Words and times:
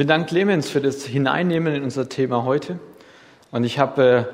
Vielen 0.00 0.08
Dank, 0.08 0.28
Clemens, 0.28 0.70
für 0.70 0.80
das 0.80 1.04
Hineinnehmen 1.04 1.74
in 1.74 1.82
unser 1.82 2.08
Thema 2.08 2.44
heute. 2.44 2.78
Und 3.50 3.64
ich 3.64 3.78
habe 3.78 4.02
äh, 4.02 4.24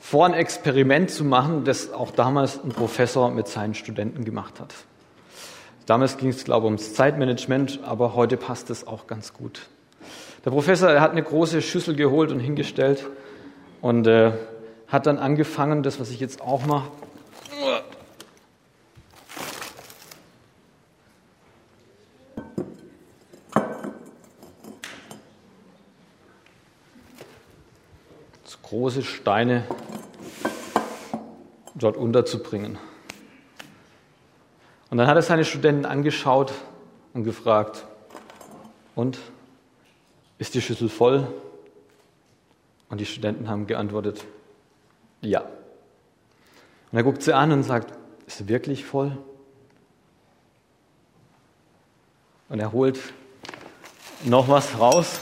vor, 0.00 0.26
ein 0.26 0.34
Experiment 0.34 1.12
zu 1.12 1.24
machen, 1.24 1.62
das 1.62 1.92
auch 1.92 2.10
damals 2.10 2.58
ein 2.64 2.70
Professor 2.70 3.30
mit 3.30 3.46
seinen 3.46 3.74
Studenten 3.74 4.24
gemacht 4.24 4.58
hat. 4.58 4.74
Damals 5.86 6.16
ging 6.16 6.30
es, 6.30 6.42
glaube 6.42 6.66
ich, 6.66 6.70
ums 6.70 6.94
Zeitmanagement, 6.94 7.78
aber 7.84 8.16
heute 8.16 8.36
passt 8.36 8.68
es 8.70 8.84
auch 8.84 9.06
ganz 9.06 9.32
gut. 9.32 9.68
Der 10.44 10.50
Professor 10.50 11.00
hat 11.00 11.12
eine 11.12 11.22
große 11.22 11.62
Schüssel 11.62 11.94
geholt 11.94 12.32
und 12.32 12.40
hingestellt 12.40 13.06
und 13.80 14.08
äh, 14.08 14.32
hat 14.88 15.06
dann 15.06 15.18
angefangen, 15.18 15.84
das, 15.84 16.00
was 16.00 16.10
ich 16.10 16.18
jetzt 16.18 16.40
auch 16.40 16.66
mache, 16.66 16.90
große 28.72 29.02
Steine 29.02 29.64
dort 31.74 31.98
unterzubringen. 31.98 32.78
Und 34.88 34.96
dann 34.96 35.06
hat 35.06 35.16
er 35.16 35.20
seine 35.20 35.44
Studenten 35.44 35.84
angeschaut 35.84 36.54
und 37.12 37.24
gefragt, 37.24 37.84
und 38.94 39.18
ist 40.38 40.54
die 40.54 40.62
Schüssel 40.62 40.88
voll? 40.88 41.26
Und 42.88 42.98
die 42.98 43.04
Studenten 43.04 43.50
haben 43.50 43.66
geantwortet, 43.66 44.24
ja. 45.20 45.42
Und 45.42 46.96
er 46.96 47.02
guckt 47.02 47.22
sie 47.22 47.34
an 47.34 47.52
und 47.52 47.64
sagt, 47.64 47.92
ist 48.26 48.38
sie 48.38 48.48
wirklich 48.48 48.86
voll? 48.86 49.18
Und 52.48 52.58
er 52.58 52.72
holt 52.72 52.98
noch 54.24 54.48
was 54.48 54.78
raus 54.78 55.20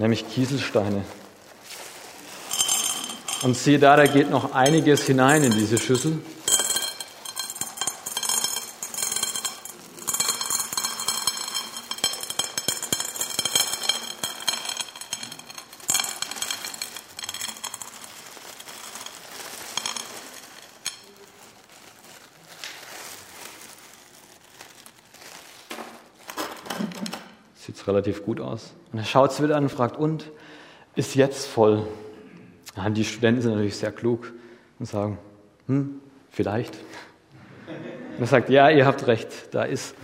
nämlich 0.00 0.26
Kieselsteine. 0.28 1.04
Und 3.42 3.56
siehe 3.56 3.78
da, 3.78 3.96
da 3.96 4.06
geht 4.06 4.30
noch 4.30 4.54
einiges 4.54 5.04
hinein 5.04 5.44
in 5.44 5.52
diese 5.52 5.78
Schüssel. 5.78 6.18
Sieht 27.70 27.86
relativ 27.86 28.24
gut 28.24 28.40
aus. 28.40 28.74
Und 28.90 28.98
er 28.98 29.04
schaut 29.04 29.30
es 29.30 29.40
wieder 29.40 29.54
an 29.54 29.62
und 29.62 29.68
fragt, 29.68 29.96
und 29.96 30.32
ist 30.96 31.14
jetzt 31.14 31.46
voll? 31.46 31.86
Ja, 32.76 32.90
die 32.90 33.04
Studenten 33.04 33.42
sind 33.42 33.52
natürlich 33.52 33.76
sehr 33.76 33.92
klug 33.92 34.32
und 34.80 34.86
sagen, 34.86 35.18
hm, 35.68 36.00
vielleicht. 36.30 36.74
Und 38.16 38.22
er 38.22 38.26
sagt, 38.26 38.50
ja, 38.50 38.70
ihr 38.70 38.86
habt 38.86 39.06
recht, 39.06 39.54
da 39.54 39.62
ist, 39.62 39.94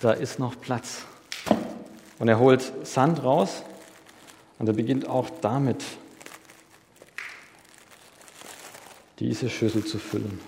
da 0.00 0.12
ist 0.12 0.38
noch 0.38 0.60
Platz. 0.60 1.04
Und 2.20 2.28
er 2.28 2.38
holt 2.38 2.72
Sand 2.86 3.24
raus 3.24 3.64
und 4.60 4.68
er 4.68 4.74
beginnt 4.74 5.08
auch 5.08 5.30
damit, 5.40 5.82
diese 9.18 9.50
Schüssel 9.50 9.84
zu 9.84 9.98
füllen. 9.98 10.40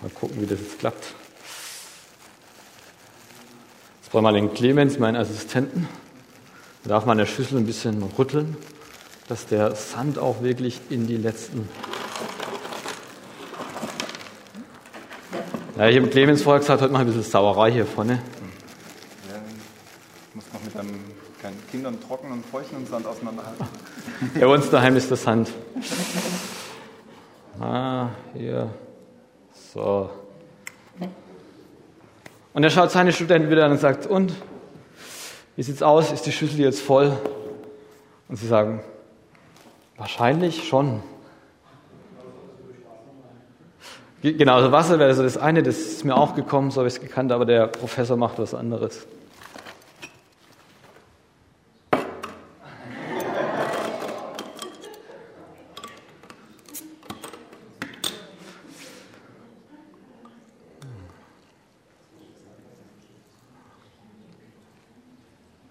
Mal 0.00 0.10
gucken, 0.10 0.40
wie 0.40 0.46
das 0.46 0.58
jetzt 0.58 0.78
klappt. 0.78 1.14
Brauchen 4.10 4.24
wir 4.24 4.32
den 4.32 4.52
Clemens, 4.52 4.98
meinen 4.98 5.14
Assistenten. 5.14 5.88
Da 6.82 6.88
darf 6.88 7.06
man 7.06 7.16
der 7.16 7.26
Schüssel 7.26 7.58
ein 7.58 7.66
bisschen 7.66 8.02
rütteln, 8.18 8.56
dass 9.28 9.46
der 9.46 9.76
Sand 9.76 10.18
auch 10.18 10.42
wirklich 10.42 10.80
in 10.90 11.06
die 11.06 11.16
letzten. 11.16 11.68
Ja, 15.76 15.88
ich 15.88 15.96
habe 15.96 16.08
Clemens 16.08 16.42
vorher 16.42 16.58
gesagt, 16.58 16.82
heute 16.82 16.92
mal 16.92 16.98
ein 16.98 17.06
bisschen 17.06 17.22
Sauerei 17.22 17.70
hier 17.70 17.86
vorne. 17.86 18.14
Ja, 18.14 19.36
ich 20.28 20.34
muss 20.34 20.44
noch 20.52 20.64
mit 20.64 20.76
einem 20.76 21.04
kleinen 21.38 21.62
Kindern 21.70 21.98
trockenen 22.00 22.32
und 22.32 22.46
feuchten 22.46 22.84
Sand 22.86 23.06
auseinanderhalten. 23.06 23.64
Bei 24.40 24.46
uns 24.48 24.70
daheim 24.70 24.96
ist 24.96 25.08
der 25.08 25.18
Sand. 25.18 25.52
Ah, 27.60 28.08
hier. 28.34 28.74
So. 29.72 30.10
Und 32.52 32.64
er 32.64 32.70
schaut 32.70 32.90
seine 32.90 33.12
Studenten 33.12 33.50
wieder 33.50 33.64
an 33.64 33.72
und 33.72 33.80
sagt, 33.80 34.06
und, 34.06 34.32
wie 35.56 35.62
sieht's 35.62 35.82
aus? 35.82 36.12
Ist 36.12 36.26
die 36.26 36.32
Schüssel 36.32 36.60
jetzt 36.60 36.80
voll? 36.80 37.16
Und 38.28 38.36
sie 38.36 38.46
sagen, 38.46 38.80
wahrscheinlich 39.96 40.66
schon. 40.66 41.02
Genau, 44.22 44.56
also 44.56 44.70
Wasser 44.72 44.98
wäre 44.98 45.14
so 45.14 45.22
das 45.22 45.38
eine, 45.38 45.62
das 45.62 45.78
ist 45.78 46.04
mir 46.04 46.14
auch 46.14 46.34
gekommen, 46.34 46.70
so 46.70 46.78
habe 46.78 46.88
ich 46.88 46.94
es 46.94 47.00
gekannt, 47.00 47.32
aber 47.32 47.46
der 47.46 47.68
Professor 47.68 48.16
macht 48.16 48.38
was 48.38 48.54
anderes. 48.54 49.06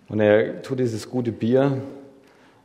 Und 0.10 0.20
er 0.20 0.64
tut 0.64 0.80
dieses 0.80 1.08
gute 1.08 1.32
Bier 1.32 1.80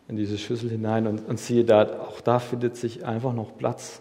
in 0.08 0.16
diese 0.16 0.38
Schüssel 0.38 0.70
hinein 0.70 1.06
und, 1.06 1.28
und 1.28 1.38
siehe 1.38 1.64
da, 1.64 2.00
auch 2.00 2.22
da 2.22 2.38
findet 2.38 2.76
sich 2.76 3.04
einfach 3.04 3.34
noch 3.34 3.56
Platz. 3.56 4.00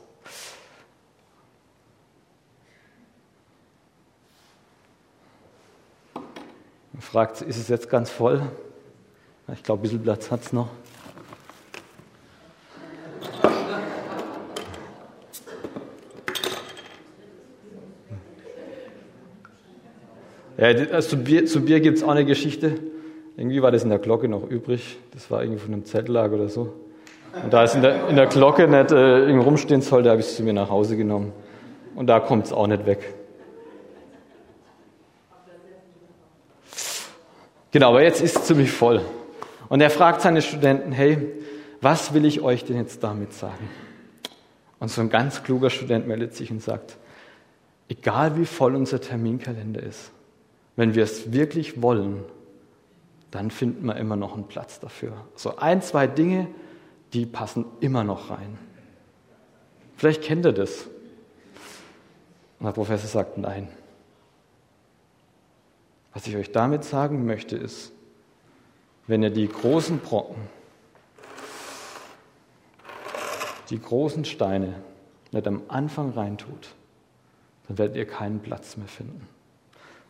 Er 6.96 7.02
fragt, 7.02 7.42
ist 7.42 7.58
es 7.58 7.68
jetzt 7.68 7.90
ganz 7.90 8.10
voll? 8.10 8.42
Ich 9.54 9.64
glaube, 9.64 9.82
ein 9.82 9.84
bisschen 9.84 10.02
Platz 10.02 10.32
hat 10.32 10.42
es 10.42 10.54
noch. 10.54 10.70
Ja, 20.58 20.68
also 20.68 21.10
zu 21.10 21.18
Bier, 21.18 21.46
zu 21.46 21.66
Bier 21.66 21.82
gibt 21.82 21.98
es 21.98 22.04
auch 22.04 22.10
eine 22.10 22.24
Geschichte. 22.24 22.93
Irgendwie 23.44 23.62
war 23.62 23.72
das 23.72 23.84
in 23.84 23.90
der 23.90 24.00
Glocke 24.00 24.30
noch 24.30 24.50
übrig. 24.50 24.98
Das 25.12 25.30
war 25.30 25.44
irgendwie 25.44 25.60
von 25.60 25.74
einem 25.74 25.84
Zeltlager 25.84 26.36
oder 26.36 26.48
so. 26.48 26.74
Und 27.44 27.52
da 27.52 27.66
es 27.66 27.76
in 27.76 27.82
der, 27.82 28.08
in 28.08 28.16
der 28.16 28.28
Glocke 28.28 28.70
nicht 28.70 28.94
äh, 28.94 29.20
irgendwie 29.20 29.44
rumstehen 29.44 29.82
sollte, 29.82 30.10
habe 30.10 30.22
ich 30.22 30.28
es 30.28 30.38
zu 30.38 30.44
mir 30.44 30.54
nach 30.54 30.70
Hause 30.70 30.96
genommen. 30.96 31.34
Und 31.94 32.08
da 32.08 32.22
kommt 32.22 32.46
es 32.46 32.54
auch 32.54 32.68
nicht 32.68 32.86
weg. 32.86 33.14
Genau, 37.72 37.90
aber 37.90 38.02
jetzt 38.02 38.22
ist 38.22 38.38
es 38.38 38.44
ziemlich 38.46 38.72
voll. 38.72 39.02
Und 39.68 39.82
er 39.82 39.90
fragt 39.90 40.22
seine 40.22 40.42
Studenten, 40.42 40.94
hey, 40.94 41.18
was 41.82 42.14
will 42.14 42.24
ich 42.24 42.40
euch 42.40 42.64
denn 42.64 42.78
jetzt 42.78 43.04
damit 43.04 43.34
sagen? 43.34 43.70
Und 44.80 44.88
so 44.88 45.02
ein 45.02 45.10
ganz 45.10 45.44
kluger 45.44 45.70
Student 45.70 46.08
meldet 46.08 46.34
sich 46.34 46.50
und 46.50 46.62
sagt, 46.62 46.96
egal 47.90 48.38
wie 48.38 48.46
voll 48.46 48.74
unser 48.74 49.02
Terminkalender 49.02 49.84
ist, 49.84 50.14
wenn 50.78 50.96
wir 50.96 51.04
es 51.04 51.34
wirklich 51.34 51.82
wollen, 51.82 52.24
dann 53.34 53.50
finden 53.50 53.88
wir 53.88 53.96
immer 53.96 54.16
noch 54.16 54.36
einen 54.36 54.48
Platz 54.48 54.80
dafür. 54.80 55.26
So 55.36 55.58
ein, 55.58 55.82
zwei 55.82 56.06
Dinge, 56.06 56.48
die 57.14 57.26
passen 57.26 57.66
immer 57.80 58.04
noch 58.04 58.30
rein. 58.30 58.60
Vielleicht 59.98 60.22
kennt 60.22 60.46
ihr 60.46 60.54
das. 60.54 60.86
Und 62.60 62.68
der 62.68 62.74
Professor 62.74 63.10
sagt 63.10 63.40
nein. 63.40 63.70
Was 66.14 66.28
ich 66.28 66.36
euch 66.36 66.52
damit 66.52 66.84
sagen 66.84 67.26
möchte, 67.26 67.58
ist, 67.58 67.92
wenn 69.08 69.24
ihr 69.24 69.32
die 69.32 69.48
großen 69.48 69.98
Brocken, 69.98 70.44
die 73.72 73.82
großen 73.82 74.26
Steine 74.26 74.76
nicht 75.32 75.48
am 75.48 75.64
Anfang 75.70 76.12
reintut, 76.12 76.76
dann 77.68 77.80
werdet 77.80 77.96
ihr 77.96 78.06
keinen 78.06 78.42
Platz 78.42 78.78
mehr 78.78 78.88
finden. 78.88 79.28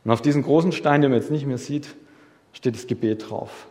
Und 0.04 0.12
auf 0.12 0.22
diesen 0.22 0.44
großen 0.44 0.74
Stein, 0.74 1.02
den 1.02 1.12
man 1.12 1.22
jetzt 1.22 1.32
nicht 1.32 1.46
mehr 1.46 1.58
sieht, 1.58 1.96
steht 2.54 2.76
das 2.76 2.88
Gebet 2.88 3.30
drauf. 3.30 3.68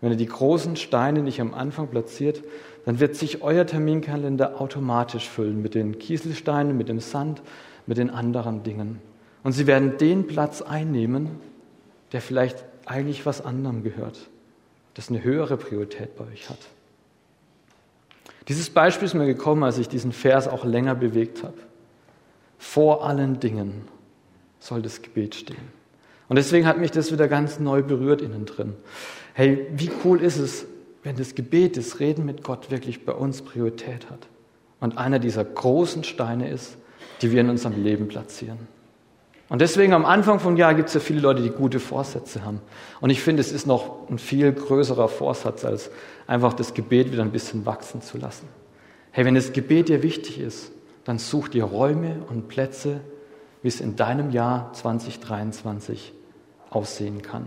Wenn 0.00 0.12
ihr 0.12 0.16
die 0.16 0.26
großen 0.26 0.76
Steine 0.76 1.22
nicht 1.22 1.40
am 1.40 1.54
Anfang 1.54 1.88
platziert, 1.88 2.42
dann 2.84 3.00
wird 3.00 3.16
sich 3.16 3.42
euer 3.42 3.66
Terminkalender 3.66 4.60
automatisch 4.60 5.28
füllen 5.28 5.60
mit 5.60 5.74
den 5.74 5.98
Kieselsteinen, 5.98 6.76
mit 6.76 6.88
dem 6.88 7.00
Sand, 7.00 7.42
mit 7.86 7.98
den 7.98 8.10
anderen 8.10 8.62
Dingen. 8.62 9.00
Und 9.42 9.52
sie 9.52 9.66
werden 9.66 9.98
den 9.98 10.26
Platz 10.26 10.62
einnehmen, 10.62 11.40
der 12.12 12.20
vielleicht 12.20 12.64
eigentlich 12.86 13.26
was 13.26 13.44
anderem 13.44 13.82
gehört, 13.82 14.28
das 14.94 15.10
eine 15.10 15.22
höhere 15.22 15.56
Priorität 15.56 16.16
bei 16.16 16.24
euch 16.32 16.48
hat. 16.48 16.58
Dieses 18.48 18.70
Beispiel 18.70 19.06
ist 19.06 19.14
mir 19.14 19.26
gekommen, 19.26 19.62
als 19.62 19.78
ich 19.78 19.88
diesen 19.88 20.12
Vers 20.12 20.48
auch 20.48 20.64
länger 20.64 20.94
bewegt 20.94 21.42
habe. 21.42 21.58
Vor 22.58 23.06
allen 23.06 23.40
Dingen 23.40 23.82
soll 24.58 24.80
das 24.80 25.02
Gebet 25.02 25.34
stehen. 25.34 25.77
Und 26.28 26.36
deswegen 26.36 26.66
hat 26.66 26.78
mich 26.78 26.90
das 26.90 27.10
wieder 27.10 27.28
ganz 27.28 27.58
neu 27.58 27.82
berührt 27.82 28.20
innen 28.20 28.44
drin. 28.44 28.74
Hey, 29.32 29.66
wie 29.74 29.90
cool 30.04 30.20
ist 30.20 30.38
es, 30.38 30.66
wenn 31.02 31.16
das 31.16 31.34
Gebet, 31.34 31.76
das 31.76 32.00
Reden 32.00 32.24
mit 32.24 32.44
Gott 32.44 32.70
wirklich 32.70 33.04
bei 33.04 33.12
uns 33.12 33.42
Priorität 33.42 34.10
hat 34.10 34.28
und 34.80 34.98
einer 34.98 35.18
dieser 35.18 35.44
großen 35.44 36.04
Steine 36.04 36.50
ist, 36.50 36.76
die 37.22 37.32
wir 37.32 37.40
in 37.40 37.50
unserem 37.50 37.82
Leben 37.82 38.08
platzieren. 38.08 38.58
Und 39.48 39.62
deswegen 39.62 39.94
am 39.94 40.04
Anfang 40.04 40.40
vom 40.40 40.56
Jahr 40.56 40.74
gibt 40.74 40.88
es 40.88 40.94
ja 40.94 41.00
viele 41.00 41.20
Leute, 41.20 41.42
die 41.42 41.48
gute 41.48 41.80
Vorsätze 41.80 42.44
haben. 42.44 42.60
Und 43.00 43.08
ich 43.08 43.22
finde, 43.22 43.40
es 43.40 43.50
ist 43.50 43.66
noch 43.66 44.08
ein 44.10 44.18
viel 44.18 44.52
größerer 44.52 45.08
Vorsatz, 45.08 45.64
als 45.64 45.90
einfach 46.26 46.52
das 46.52 46.74
Gebet 46.74 47.12
wieder 47.12 47.22
ein 47.22 47.32
bisschen 47.32 47.64
wachsen 47.64 48.02
zu 48.02 48.18
lassen. 48.18 48.46
Hey, 49.10 49.24
wenn 49.24 49.34
das 49.34 49.54
Gebet 49.54 49.88
dir 49.88 50.02
wichtig 50.02 50.38
ist, 50.38 50.70
dann 51.04 51.18
such 51.18 51.48
dir 51.48 51.64
Räume 51.64 52.16
und 52.28 52.48
Plätze, 52.48 53.00
wie 53.62 53.68
es 53.68 53.80
in 53.80 53.96
deinem 53.96 54.30
Jahr 54.30 54.70
2023 54.74 56.12
aussehen 56.70 57.22
kann. 57.22 57.46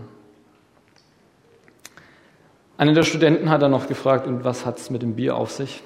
Einer 2.78 2.94
der 2.94 3.04
Studenten 3.04 3.50
hat 3.50 3.62
dann 3.62 3.72
noch 3.72 3.88
gefragt, 3.88 4.26
und 4.26 4.44
was 4.44 4.66
hat 4.66 4.80
es 4.80 4.90
mit 4.90 5.02
dem 5.02 5.16
Bier 5.16 5.36
auf 5.36 5.52
sich? 5.52 5.84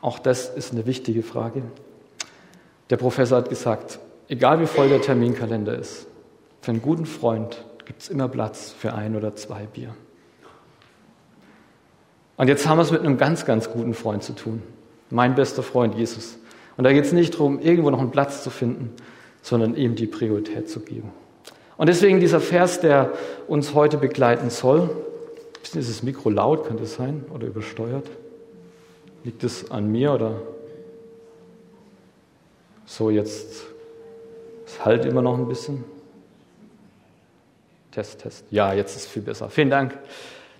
Auch 0.00 0.18
das 0.18 0.50
ist 0.50 0.72
eine 0.72 0.86
wichtige 0.86 1.22
Frage. 1.22 1.62
Der 2.90 2.96
Professor 2.96 3.38
hat 3.38 3.48
gesagt, 3.48 3.98
egal 4.28 4.60
wie 4.60 4.66
voll 4.66 4.88
der 4.88 5.00
Terminkalender 5.00 5.76
ist, 5.76 6.06
für 6.60 6.72
einen 6.72 6.82
guten 6.82 7.06
Freund 7.06 7.64
gibt 7.86 8.02
es 8.02 8.08
immer 8.08 8.28
Platz 8.28 8.74
für 8.78 8.92
ein 8.92 9.16
oder 9.16 9.34
zwei 9.36 9.64
Bier. 9.64 9.94
Und 12.36 12.48
jetzt 12.48 12.68
haben 12.68 12.78
wir 12.78 12.82
es 12.82 12.92
mit 12.92 13.00
einem 13.00 13.16
ganz, 13.16 13.46
ganz 13.46 13.70
guten 13.70 13.94
Freund 13.94 14.22
zu 14.22 14.34
tun. 14.34 14.62
Mein 15.10 15.34
bester 15.34 15.62
Freund 15.62 15.94
Jesus. 15.94 16.38
Und 16.76 16.84
da 16.84 16.92
geht 16.92 17.04
es 17.04 17.12
nicht 17.12 17.34
darum, 17.34 17.58
irgendwo 17.58 17.90
noch 17.90 18.00
einen 18.00 18.10
Platz 18.10 18.44
zu 18.44 18.50
finden, 18.50 18.94
sondern 19.42 19.74
ihm 19.74 19.96
die 19.96 20.06
Priorität 20.06 20.68
zu 20.68 20.80
geben. 20.80 21.10
Und 21.78 21.86
deswegen 21.86 22.18
dieser 22.18 22.40
Vers, 22.40 22.80
der 22.80 23.12
uns 23.46 23.72
heute 23.72 23.96
begleiten 23.96 24.50
soll, 24.50 24.90
ist 25.62 25.76
das 25.76 26.02
Mikro 26.02 26.28
laut, 26.28 26.66
könnte 26.66 26.82
es 26.82 26.94
sein, 26.94 27.24
oder 27.32 27.46
übersteuert? 27.46 28.10
Liegt 29.22 29.44
es 29.44 29.70
an 29.70 29.90
mir 29.90 30.12
oder 30.12 30.42
so 32.84 33.10
jetzt? 33.10 33.64
Es 34.66 34.84
halt 34.84 35.04
immer 35.04 35.22
noch 35.22 35.38
ein 35.38 35.46
bisschen. 35.46 35.84
Test, 37.92 38.22
Test. 38.22 38.44
Ja, 38.50 38.72
jetzt 38.72 38.96
ist 38.96 39.02
es 39.02 39.06
viel 39.06 39.22
besser. 39.22 39.48
Vielen 39.48 39.70
Dank. 39.70 39.96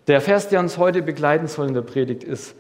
Der 0.07 0.21
Vers, 0.21 0.49
der 0.49 0.61
uns 0.61 0.79
heute 0.79 1.03
begleiten 1.03 1.49
soll 1.49 1.67
in 1.67 1.75
der 1.75 1.83
Predigt, 1.83 2.23
ist 2.23 2.55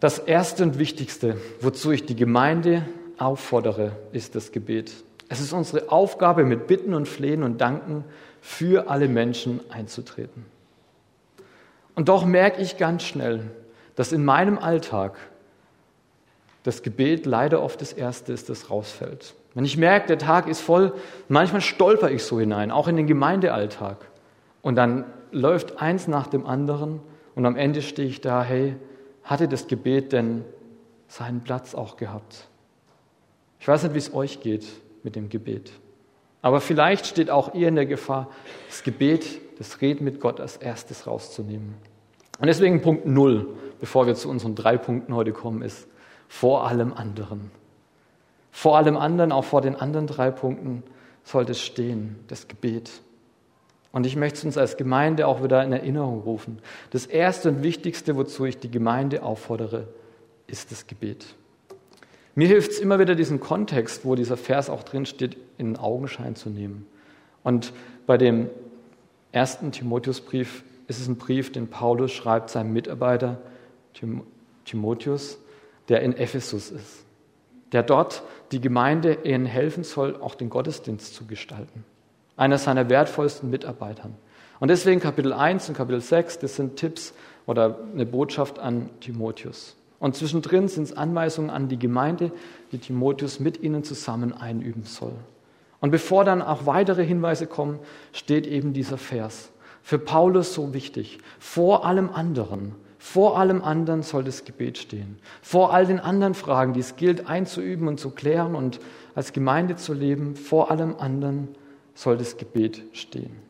das 0.00 0.18
Erste 0.18 0.64
und 0.64 0.78
Wichtigste, 0.78 1.36
wozu 1.60 1.92
ich 1.92 2.04
die 2.04 2.16
Gemeinde 2.16 2.84
auffordere, 3.16 3.92
ist 4.12 4.34
das 4.34 4.50
Gebet. 4.50 4.92
Es 5.28 5.40
ist 5.40 5.52
unsere 5.52 5.90
Aufgabe, 5.90 6.44
mit 6.44 6.66
Bitten 6.66 6.94
und 6.94 7.08
Flehen 7.08 7.42
und 7.42 7.60
Danken 7.60 8.04
für 8.40 8.88
alle 8.90 9.08
Menschen 9.08 9.60
einzutreten. 9.70 10.46
Und 11.94 12.08
doch 12.08 12.24
merke 12.24 12.62
ich 12.62 12.76
ganz 12.76 13.02
schnell, 13.02 13.50
dass 13.96 14.12
in 14.12 14.24
meinem 14.24 14.58
Alltag 14.58 15.16
das 16.62 16.82
Gebet 16.82 17.26
leider 17.26 17.62
oft 17.62 17.80
das 17.80 17.92
Erste 17.92 18.32
ist, 18.32 18.48
das 18.50 18.70
rausfällt. 18.70 19.34
Wenn 19.54 19.64
ich 19.64 19.76
merke, 19.76 20.06
der 20.06 20.18
Tag 20.18 20.48
ist 20.48 20.60
voll, 20.60 20.92
manchmal 21.28 21.62
stolper 21.62 22.10
ich 22.10 22.24
so 22.24 22.38
hinein, 22.38 22.70
auch 22.70 22.88
in 22.88 22.96
den 22.96 23.06
Gemeindealltag. 23.06 23.96
Und 24.62 24.76
dann 24.76 25.04
läuft 25.32 25.80
eins 25.80 26.08
nach 26.08 26.26
dem 26.26 26.46
anderen 26.46 27.00
und 27.34 27.46
am 27.46 27.56
Ende 27.56 27.82
stehe 27.82 28.08
ich 28.08 28.20
da, 28.20 28.42
hey, 28.42 28.76
hatte 29.24 29.48
das 29.48 29.66
Gebet 29.66 30.12
denn 30.12 30.44
seinen 31.08 31.40
Platz 31.40 31.74
auch 31.74 31.96
gehabt? 31.96 32.48
Ich 33.60 33.66
weiß 33.66 33.84
nicht, 33.84 33.94
wie 33.94 33.98
es 33.98 34.12
euch 34.14 34.40
geht 34.40 34.66
mit 35.06 35.16
dem 35.16 35.30
Gebet. 35.30 35.72
Aber 36.42 36.60
vielleicht 36.60 37.06
steht 37.06 37.30
auch 37.30 37.54
ihr 37.54 37.68
in 37.68 37.76
der 37.76 37.86
Gefahr, 37.86 38.28
das 38.68 38.82
Gebet, 38.82 39.40
das 39.58 39.80
Reden 39.80 40.04
mit 40.04 40.20
Gott 40.20 40.38
als 40.38 40.58
erstes 40.58 41.06
rauszunehmen. 41.06 41.74
Und 42.38 42.46
deswegen 42.46 42.82
Punkt 42.82 43.06
Null, 43.06 43.48
bevor 43.80 44.06
wir 44.06 44.14
zu 44.14 44.28
unseren 44.28 44.54
drei 44.54 44.76
Punkten 44.76 45.14
heute 45.14 45.32
kommen, 45.32 45.62
ist 45.62 45.88
vor 46.28 46.66
allem 46.66 46.92
anderen. 46.92 47.50
Vor 48.50 48.76
allem 48.76 48.96
anderen, 48.96 49.32
auch 49.32 49.44
vor 49.44 49.62
den 49.62 49.76
anderen 49.76 50.06
drei 50.06 50.30
Punkten, 50.30 50.82
sollte 51.24 51.52
es 51.52 51.60
stehen, 51.60 52.18
das 52.28 52.48
Gebet. 52.48 52.90
Und 53.92 54.06
ich 54.06 54.16
möchte 54.16 54.38
es 54.38 54.44
uns 54.44 54.58
als 54.58 54.76
Gemeinde 54.76 55.26
auch 55.26 55.42
wieder 55.42 55.64
in 55.64 55.72
Erinnerung 55.72 56.20
rufen. 56.20 56.58
Das 56.90 57.06
Erste 57.06 57.48
und 57.48 57.62
Wichtigste, 57.62 58.16
wozu 58.16 58.44
ich 58.44 58.58
die 58.58 58.70
Gemeinde 58.70 59.22
auffordere, 59.22 59.88
ist 60.46 60.70
das 60.70 60.86
Gebet. 60.86 61.34
Mir 62.38 62.48
hilft 62.48 62.72
es 62.72 62.80
immer 62.80 62.98
wieder, 62.98 63.14
diesen 63.14 63.40
Kontext, 63.40 64.04
wo 64.04 64.14
dieser 64.14 64.36
Vers 64.36 64.68
auch 64.68 64.82
drin 64.82 65.06
steht, 65.06 65.38
in 65.56 65.78
Augenschein 65.78 66.36
zu 66.36 66.50
nehmen. 66.50 66.86
Und 67.42 67.72
bei 68.06 68.18
dem 68.18 68.50
ersten 69.32 69.72
Timotheusbrief 69.72 70.62
ist 70.86 71.00
es 71.00 71.08
ein 71.08 71.16
Brief, 71.16 71.50
den 71.50 71.68
Paulus 71.68 72.12
schreibt 72.12 72.50
seinem 72.50 72.74
Mitarbeiter 72.74 73.38
Timotheus, 74.66 75.38
der 75.88 76.02
in 76.02 76.14
Ephesus 76.14 76.70
ist, 76.70 77.06
der 77.72 77.82
dort 77.82 78.22
die 78.52 78.60
Gemeinde 78.60 79.16
ihnen 79.24 79.46
helfen 79.46 79.82
soll, 79.82 80.16
auch 80.16 80.34
den 80.34 80.50
Gottesdienst 80.50 81.14
zu 81.14 81.24
gestalten. 81.26 81.84
Einer 82.36 82.58
seiner 82.58 82.90
wertvollsten 82.90 83.48
Mitarbeitern. 83.48 84.14
Und 84.60 84.68
deswegen 84.68 85.00
Kapitel 85.00 85.32
1 85.32 85.70
und 85.70 85.74
Kapitel 85.74 86.02
6, 86.02 86.40
das 86.40 86.56
sind 86.56 86.76
Tipps 86.76 87.14
oder 87.46 87.78
eine 87.94 88.04
Botschaft 88.04 88.58
an 88.58 88.90
Timotheus. 89.00 89.74
Und 89.98 90.14
zwischendrin 90.14 90.68
sind 90.68 90.84
es 90.84 90.96
Anweisungen 90.96 91.50
an 91.50 91.68
die 91.68 91.78
Gemeinde, 91.78 92.32
die 92.72 92.78
Timotheus 92.78 93.40
mit 93.40 93.62
ihnen 93.62 93.82
zusammen 93.82 94.32
einüben 94.32 94.84
soll. 94.84 95.14
Und 95.80 95.90
bevor 95.90 96.24
dann 96.24 96.42
auch 96.42 96.66
weitere 96.66 97.04
Hinweise 97.04 97.46
kommen, 97.46 97.78
steht 98.12 98.46
eben 98.46 98.72
dieser 98.72 98.98
Vers. 98.98 99.50
Für 99.82 99.98
Paulus 99.98 100.52
so 100.52 100.74
wichtig. 100.74 101.18
Vor 101.38 101.86
allem 101.86 102.10
anderen, 102.10 102.74
vor 102.98 103.38
allem 103.38 103.62
anderen 103.62 104.02
soll 104.02 104.24
das 104.24 104.44
Gebet 104.44 104.78
stehen. 104.78 105.18
Vor 105.42 105.72
all 105.72 105.86
den 105.86 106.00
anderen 106.00 106.34
Fragen, 106.34 106.72
die 106.72 106.80
es 106.80 106.96
gilt 106.96 107.28
einzuüben 107.28 107.86
und 107.86 108.00
zu 108.00 108.10
klären 108.10 108.54
und 108.54 108.80
als 109.14 109.32
Gemeinde 109.32 109.76
zu 109.76 109.94
leben, 109.94 110.34
vor 110.34 110.70
allem 110.70 110.96
anderen 110.98 111.48
soll 111.94 112.18
das 112.18 112.36
Gebet 112.36 112.82
stehen. 112.92 113.45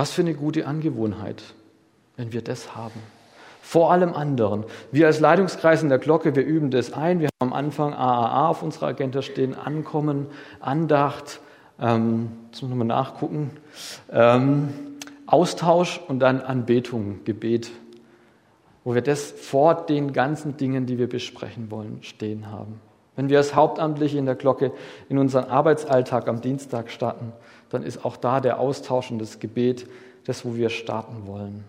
Was 0.00 0.12
für 0.12 0.22
eine 0.22 0.32
gute 0.32 0.66
Angewohnheit, 0.66 1.42
wenn 2.16 2.32
wir 2.32 2.40
das 2.40 2.74
haben. 2.74 2.98
Vor 3.60 3.92
allem 3.92 4.14
anderen. 4.14 4.64
Wir 4.90 5.06
als 5.08 5.20
Leitungskreis 5.20 5.82
in 5.82 5.90
der 5.90 5.98
Glocke, 5.98 6.34
wir 6.34 6.42
üben 6.42 6.70
das 6.70 6.94
ein. 6.94 7.20
Wir 7.20 7.26
haben 7.26 7.50
am 7.50 7.52
Anfang 7.52 7.92
AAA 7.92 8.48
auf 8.48 8.62
unserer 8.62 8.86
Agenda 8.86 9.20
stehen, 9.20 9.54
Ankommen, 9.54 10.28
Andacht, 10.58 11.40
ähm, 11.78 12.30
jetzt 12.46 12.62
müssen 12.62 12.78
wir 12.78 12.84
nachgucken, 12.86 13.50
ähm, 14.10 14.70
Austausch 15.26 16.00
und 16.08 16.20
dann 16.20 16.40
Anbetung, 16.40 17.22
Gebet, 17.26 17.70
wo 18.84 18.94
wir 18.94 19.02
das 19.02 19.30
vor 19.30 19.84
den 19.84 20.14
ganzen 20.14 20.56
Dingen, 20.56 20.86
die 20.86 20.96
wir 20.96 21.10
besprechen 21.10 21.70
wollen, 21.70 21.98
stehen 22.00 22.50
haben. 22.50 22.80
Wenn 23.16 23.28
wir 23.28 23.36
als 23.36 23.54
Hauptamtliche 23.54 24.16
in 24.16 24.24
der 24.24 24.34
Glocke 24.34 24.72
in 25.10 25.18
unseren 25.18 25.44
Arbeitsalltag 25.44 26.26
am 26.26 26.40
Dienstag 26.40 26.90
starten, 26.90 27.34
dann 27.70 27.82
ist 27.82 28.04
auch 28.04 28.16
da 28.16 28.40
der 28.40 28.60
Austausch 28.60 29.10
und 29.10 29.18
das 29.18 29.38
Gebet 29.38 29.88
das, 30.24 30.44
wo 30.44 30.54
wir 30.54 30.68
starten 30.68 31.26
wollen. 31.26 31.64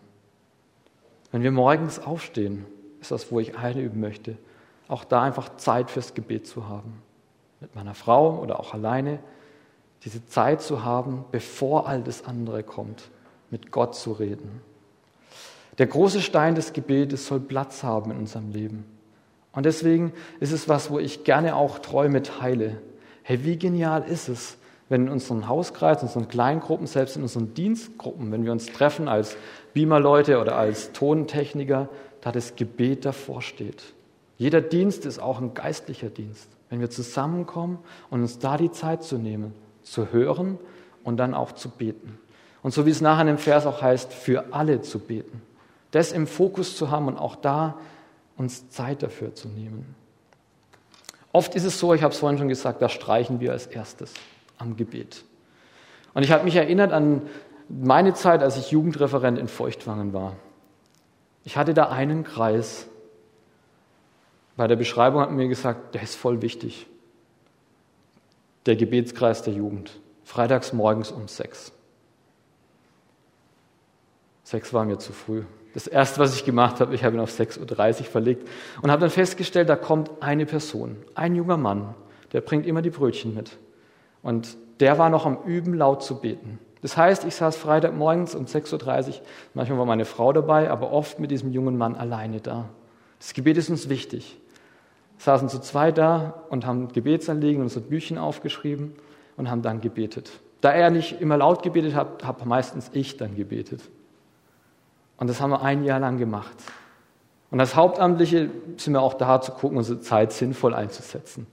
Wenn 1.32 1.44
wir 1.44 1.52
morgens 1.52 2.00
aufstehen, 2.00 2.66
ist 3.00 3.12
das, 3.12 3.32
wo 3.32 3.40
ich 3.40 3.58
einüben 3.58 4.02
möchte, 4.02 4.38
auch 4.88 5.04
da 5.06 5.22
einfach 5.22 5.56
Zeit 5.56 5.90
fürs 5.90 6.14
Gebet 6.14 6.46
zu 6.46 6.68
haben. 6.68 7.02
Mit 7.62 7.74
meiner 7.76 7.94
Frau 7.94 8.40
oder 8.40 8.60
auch 8.60 8.74
alleine, 8.74 9.20
diese 10.04 10.26
Zeit 10.26 10.62
zu 10.62 10.84
haben, 10.84 11.26
bevor 11.32 11.88
all 11.88 12.02
das 12.02 12.26
andere 12.26 12.64
kommt, 12.64 13.10
mit 13.52 13.72
Gott 13.72 13.96
zu 13.96 14.12
reden. 14.12 14.62
Der 15.78 15.88
große 15.88 16.22
Stein 16.22 16.56
des 16.56 16.74
Gebetes 16.74 17.28
soll 17.28 17.40
Platz 17.40 17.84
haben 17.84 18.12
in 18.12 18.18
unserem 18.18 18.52
Leben. 18.52 18.86
Und 19.54 19.66
deswegen 19.66 20.12
ist 20.40 20.52
es 20.52 20.68
was, 20.68 20.90
wo 20.90 21.00
ich 21.00 21.24
gerne 21.24 21.56
auch 21.56 21.80
Träume 21.80 22.24
teile. 22.24 22.82
Hey, 23.24 23.44
wie 23.44 23.58
genial 23.58 24.04
ist 24.04 24.28
es, 24.28 24.58
wenn 24.92 25.08
in 25.08 25.48
Hauskreis, 25.48 26.02
in 26.02 26.10
unseren 26.10 26.28
Kleingruppen, 26.28 26.86
selbst 26.86 27.16
in 27.16 27.22
unseren 27.22 27.54
Dienstgruppen, 27.54 28.30
wenn 28.34 28.44
wir 28.44 28.52
uns 28.52 28.66
treffen 28.66 29.08
als 29.08 29.38
Beamer-Leute 29.74 30.42
oder 30.42 30.58
als 30.58 30.92
Tontechniker, 30.92 31.88
da 32.20 32.34
das 32.34 32.58
Gebet 32.58 33.06
davor 33.06 33.42
steht. 33.42 33.94
Jeder 34.38 34.60
Dienst 34.60 35.06
ist 35.06 35.20
auch 35.20 35.40
ein 35.40 35.54
geistlicher 35.54 36.10
Dienst. 36.10 36.50
Wenn 36.70 36.82
wir 36.82 36.90
zusammenkommen 36.90 37.80
und 38.10 38.22
uns 38.22 38.40
da 38.40 38.58
die 38.58 38.70
Zeit 38.70 39.02
zu 39.04 39.18
nehmen, 39.18 39.54
zu 39.82 40.12
hören 40.12 40.58
und 41.06 41.16
dann 41.16 41.34
auch 41.34 41.54
zu 41.54 41.70
beten. 41.70 42.20
Und 42.62 42.74
so 42.74 42.86
wie 42.86 42.92
es 42.92 43.00
nachher 43.00 43.26
im 43.30 43.38
Vers 43.38 43.66
auch 43.66 43.82
heißt, 43.82 44.12
für 44.12 44.54
alle 44.54 44.82
zu 44.82 45.00
beten. 45.00 45.42
Das 45.92 46.12
im 46.12 46.28
Fokus 46.28 46.76
zu 46.76 46.92
haben 46.92 47.08
und 47.08 47.18
auch 47.18 47.38
da 47.38 47.78
uns 48.36 48.70
Zeit 48.70 49.04
dafür 49.04 49.36
zu 49.36 49.48
nehmen. 49.48 49.96
Oft 51.32 51.56
ist 51.56 51.64
es 51.64 51.80
so, 51.80 51.94
ich 51.94 52.04
habe 52.04 52.14
es 52.14 52.20
vorhin 52.20 52.38
schon 52.38 52.50
gesagt, 52.50 52.82
da 52.82 52.90
streichen 52.90 53.40
wir 53.40 53.54
als 53.54 53.68
erstes 53.68 54.14
am 54.62 54.78
Gebet. 54.78 55.24
Und 56.14 56.24
ich 56.24 56.32
habe 56.32 56.44
mich 56.44 56.56
erinnert 56.56 56.92
an 56.92 57.22
meine 57.68 58.14
Zeit, 58.14 58.44
als 58.44 58.58
ich 58.58 58.72
Jugendreferent 58.72 59.38
in 59.38 59.48
Feuchtwangen 59.48 60.14
war. 60.14 60.36
Ich 61.44 61.58
hatte 61.58 61.74
da 61.74 61.90
einen 61.90 62.24
Kreis 62.24 62.88
Bei 64.58 64.68
der 64.68 64.76
Beschreibung 64.76 65.22
hat 65.22 65.30
man 65.30 65.38
mir 65.38 65.48
gesagt, 65.48 65.96
der 65.96 66.04
ist 66.04 66.16
voll 66.16 66.42
wichtig. 66.42 66.86
Der 68.66 68.76
Gebetskreis 68.76 69.42
der 69.42 69.54
Jugend. 69.54 70.00
Freitags 70.24 70.72
morgens 70.72 71.12
um 71.12 71.28
sechs. 71.28 71.72
Sechs 74.44 74.74
war 74.74 74.86
mir 74.86 75.00
zu 75.00 75.14
früh. 75.14 75.44
Das 75.74 75.88
erste, 75.88 76.20
was 76.20 76.36
ich 76.36 76.46
gemacht 76.46 76.80
habe, 76.80 76.94
ich 76.94 77.04
habe 77.04 77.16
ihn 77.16 77.22
auf 77.22 77.32
6.30 77.32 78.02
Uhr 78.02 78.06
verlegt 78.06 78.48
und 78.82 78.92
habe 78.92 79.00
dann 79.00 79.10
festgestellt, 79.10 79.70
da 79.70 79.78
kommt 79.78 80.12
eine 80.20 80.46
Person, 80.46 80.98
ein 81.16 81.34
junger 81.34 81.58
Mann, 81.58 81.96
der 82.34 82.42
bringt 82.42 82.68
immer 82.68 82.82
die 82.82 82.90
Brötchen 82.90 83.34
mit. 83.34 83.58
Und 84.24 84.58
der 84.80 84.98
war 84.98 85.10
noch 85.10 85.26
am 85.26 85.38
Üben, 85.46 85.74
laut 85.74 86.04
zu 86.04 86.20
beten. 86.20 86.60
Das 86.82 86.98
heißt, 86.98 87.26
ich 87.26 87.36
saß 87.36 87.56
Freitagmorgens 87.58 88.34
um 88.34 88.46
6.30 88.46 89.08
Uhr, 89.08 89.14
manchmal 89.54 89.78
war 89.78 89.86
meine 89.86 90.06
Frau 90.06 90.34
dabei, 90.34 90.70
aber 90.70 90.92
oft 90.92 91.20
mit 91.20 91.30
diesem 91.30 91.52
jungen 91.52 91.78
Mann 91.78 91.96
alleine 91.96 92.42
da. 92.42 92.70
Das 93.20 93.34
Gebet 93.34 93.58
ist 93.58 93.70
uns 93.70 93.88
wichtig. 93.88 94.38
Wir 95.18 95.24
saßen 95.24 95.50
zu 95.50 95.60
zwei 95.60 95.92
da 95.92 96.44
und 96.50 96.66
haben 96.66 96.92
Gebetsanliegen 96.92 97.62
unsere 97.62 97.82
Büchchen 97.82 98.18
aufgeschrieben 98.18 98.96
und 99.38 99.52
haben 99.52 99.62
dann 99.62 99.80
gebetet. 99.80 100.32
Da 100.62 100.72
er 100.72 100.90
nicht 100.90 101.22
immer 101.22 101.38
laut 101.38 101.62
gebetet 101.62 101.94
hat, 101.94 102.24
habe 102.24 102.46
meistens 102.46 102.90
ich 102.94 103.18
dann 103.18 103.36
gebetet. 103.36 103.82
Und 105.18 105.30
das 105.30 105.40
haben 105.40 105.52
wir 105.52 105.62
ein 105.62 105.84
Jahr 105.84 106.00
lang 106.00 106.18
gemacht. 106.18 106.56
Und 107.52 107.60
als 107.60 107.76
Hauptamtliche 107.76 108.50
sind 108.78 108.94
wir 108.94 109.02
auch 109.02 109.14
da 109.14 109.42
zu 109.42 109.52
gucken, 109.52 109.78
unsere 109.78 110.00
Zeit 110.00 110.32
sinnvoll 110.32 110.74
einzusetzen. 110.74 111.46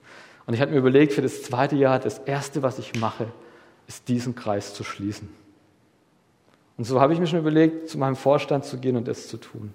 Und 0.49 0.55
ich 0.55 0.62
hatte 0.62 0.73
mir 0.73 0.78
überlegt, 0.78 1.12
für 1.12 1.21
das 1.21 1.43
zweite 1.43 1.76
Jahr, 1.76 1.99
das 1.99 2.21
erste, 2.21 2.62
was 2.62 2.78
ich 2.78 2.99
mache, 2.99 3.26
ist 3.87 4.09
diesen 4.09 4.35
Kreis 4.35 4.73
zu 4.73 4.83
schließen. 4.83 5.28
Und 6.78 6.85
so 6.85 7.02
habe 7.02 7.12
ich 7.12 7.21
mir 7.21 7.26
schon 7.26 7.40
überlegt, 7.40 7.90
zu 7.90 7.99
meinem 7.99 8.17
Vorstand 8.17 8.64
zu 8.64 8.78
gehen 8.78 8.97
und 8.97 9.07
das 9.07 9.28
zu 9.28 9.37
tun. 9.37 9.75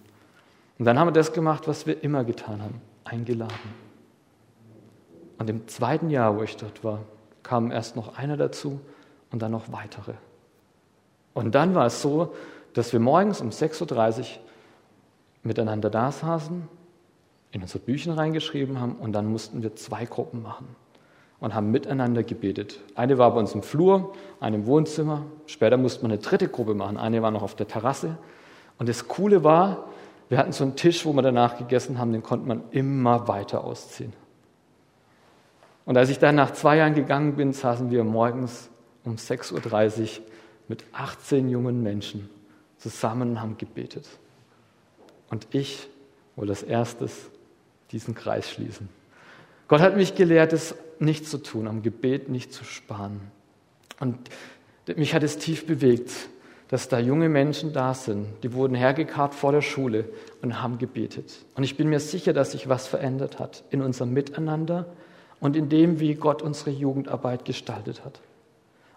Und 0.80 0.86
dann 0.86 0.98
haben 0.98 1.10
wir 1.10 1.12
das 1.12 1.32
gemacht, 1.32 1.68
was 1.68 1.86
wir 1.86 2.04
immer 2.04 2.24
getan 2.24 2.64
haben, 2.64 2.82
eingeladen. 3.04 3.54
Und 5.38 5.48
im 5.48 5.68
zweiten 5.68 6.10
Jahr, 6.10 6.36
wo 6.36 6.42
ich 6.42 6.58
dort 6.58 6.84
war, 6.84 7.02
kam 7.44 7.70
erst 7.70 7.96
noch 7.96 8.18
einer 8.18 8.36
dazu 8.36 8.82
und 9.32 9.44
dann 9.44 9.52
noch 9.52 9.72
weitere. 9.72 10.14
Und 11.36 11.54
dann 11.54 11.76
war 11.76 11.86
es 11.86 12.02
so, 12.02 12.34
dass 12.74 12.94
wir 12.94 13.00
morgens 13.00 13.42
um 13.42 13.50
6.30 13.52 14.22
Uhr 14.22 14.26
miteinander 15.44 15.92
da 15.92 16.12
saßen, 16.12 16.68
in 17.54 17.62
unser 17.62 17.80
Büchchen 17.80 18.12
reingeschrieben 18.12 18.82
haben 18.82 18.96
und 18.96 19.14
dann 19.14 19.32
mussten 19.32 19.62
wir 19.62 19.76
zwei 19.76 20.06
Gruppen 20.06 20.42
machen 20.42 20.68
und 21.40 21.54
haben 21.54 21.72
miteinander 21.72 22.24
gebetet. 22.24 22.80
Eine 22.96 23.20
war 23.20 23.32
bei 23.32 23.40
uns 23.40 23.54
im 23.54 23.62
Flur, 23.62 24.12
eine 24.40 24.56
im 24.56 24.66
Wohnzimmer. 24.66 25.24
Später 25.46 25.78
mussten 25.78 26.02
wir 26.02 26.10
eine 26.14 26.18
dritte 26.18 26.48
Gruppe 26.48 26.74
machen. 26.74 26.98
Eine 26.98 27.22
war 27.22 27.30
noch 27.30 27.44
auf 27.44 27.56
der 27.56 27.68
Terrasse. 27.68 28.18
Und 28.80 28.90
das 28.90 29.08
Coole 29.08 29.44
war, 29.44 29.88
wir 30.30 30.40
hatten 30.40 30.52
so 30.52 30.64
einen 30.64 30.76
Tisch, 30.76 31.06
wo 31.06 31.14
wir 31.14 31.22
danach 31.22 31.58
gegessen 31.58 32.00
haben, 32.00 32.12
den 32.12 32.24
konnte 32.24 32.48
man 32.48 32.64
immer 32.72 33.28
weiter 33.28 33.64
ausziehen. 33.64 34.14
Und 35.86 35.96
als 35.96 36.10
ich 36.10 36.18
dann 36.18 36.34
nach 36.34 36.54
zwei 36.54 36.78
Jahren 36.78 36.96
gegangen 36.96 37.36
bin, 37.36 37.54
saßen 37.54 37.92
wir 37.92 38.04
morgens 38.04 38.72
um 39.04 39.18
6.30 39.18 40.02
Uhr 40.02 40.26
mit 40.70 40.86
18 40.94 41.50
jungen 41.50 41.84
Menschen 41.84 42.30
zusammen 42.78 43.32
und 43.32 43.42
haben 43.42 43.58
gebetet. 43.58 44.08
Und 45.30 45.48
ich 45.52 45.88
wollte 46.36 46.54
als 46.54 46.64
erstes 46.64 47.30
diesen 47.94 48.16
Kreis 48.16 48.50
schließen. 48.50 48.90
Gott 49.68 49.82
hat 49.82 49.96
mich 49.96 50.16
gelehrt, 50.16 50.54
es 50.54 50.76
nicht 51.00 51.28
zu 51.28 51.38
tun, 51.38 51.68
am 51.68 51.82
Gebet 51.82 52.30
nicht 52.30 52.54
zu 52.54 52.64
sparen. 52.64 53.22
Und 54.00 54.18
mich 54.96 55.14
hat 55.14 55.24
es 55.24 55.38
tief 55.38 55.66
bewegt, 55.66 56.12
dass 56.68 56.90
da 56.90 57.00
junge 57.00 57.30
Menschen 57.30 57.72
da 57.72 57.94
sind, 57.94 58.28
die 58.44 58.54
wurden 58.54 58.76
hergekarrt 58.76 59.36
vor 59.36 59.52
der 59.52 59.62
Schule 59.62 60.06
und 60.42 60.62
haben 60.62 60.78
gebetet. 60.78 61.46
Und 61.56 61.64
ich 61.64 61.78
bin 61.78 61.90
mir 61.90 62.00
sicher, 62.00 62.34
dass 62.34 62.52
sich 62.52 62.68
was 62.68 62.88
verändert 62.88 63.40
hat 63.40 63.64
in 63.70 63.82
unserem 63.82 64.14
Miteinander 64.14 64.88
und 65.40 65.56
in 65.56 65.70
dem, 65.70 66.00
wie 66.00 66.16
Gott 66.16 66.42
unsere 66.42 66.72
Jugendarbeit 66.72 67.46
gestaltet 67.46 68.04
hat. 68.04 68.20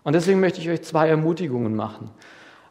Und 0.03 0.15
deswegen 0.15 0.41
möchte 0.41 0.61
ich 0.61 0.71
euch 0.71 0.83
zwei 0.83 1.09
Ermutigungen 1.09 1.77
machen 1.77 2.11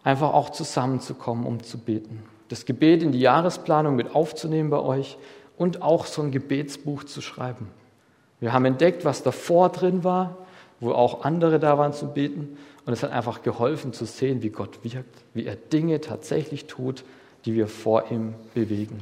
einfach 0.06 0.34
auch 0.34 0.52
zusammenzukommen, 0.52 1.46
um 1.46 1.62
zu 1.64 1.80
beten. 1.80 2.24
Das 2.48 2.66
Gebet 2.66 3.02
in 3.04 3.12
die 3.12 3.20
Jahresplanung 3.20 3.96
mit 3.96 4.16
aufzunehmen 4.16 4.70
bei 4.70 4.80
euch 4.80 5.18
und 5.58 5.82
auch 5.82 6.06
so 6.06 6.22
ein 6.22 6.32
Gebetsbuch 6.32 7.04
zu 7.04 7.22
schreiben. 7.22 7.68
Wir 8.40 8.54
haben 8.54 8.66
entdeckt, 8.66 9.06
was 9.06 9.24
davor 9.24 9.70
drin 9.70 10.04
war, 10.04 10.38
wo 10.80 10.92
auch 10.92 11.24
andere 11.24 11.60
da 11.60 11.78
waren 11.78 11.94
zu 11.94 12.08
beten. 12.08 12.58
Und 12.86 12.94
es 12.94 13.02
hat 13.02 13.12
einfach 13.12 13.42
geholfen 13.42 13.94
zu 13.94 14.06
sehen, 14.06 14.44
wie 14.44 14.50
Gott 14.50 14.84
wirkt, 14.84 15.24
wie 15.34 15.46
er 15.46 15.56
Dinge 15.56 16.02
tatsächlich 16.02 16.66
tut, 16.66 17.04
die 17.46 17.56
wir 17.56 17.68
vor 17.68 18.12
ihm 18.12 18.36
bewegen. 18.54 19.00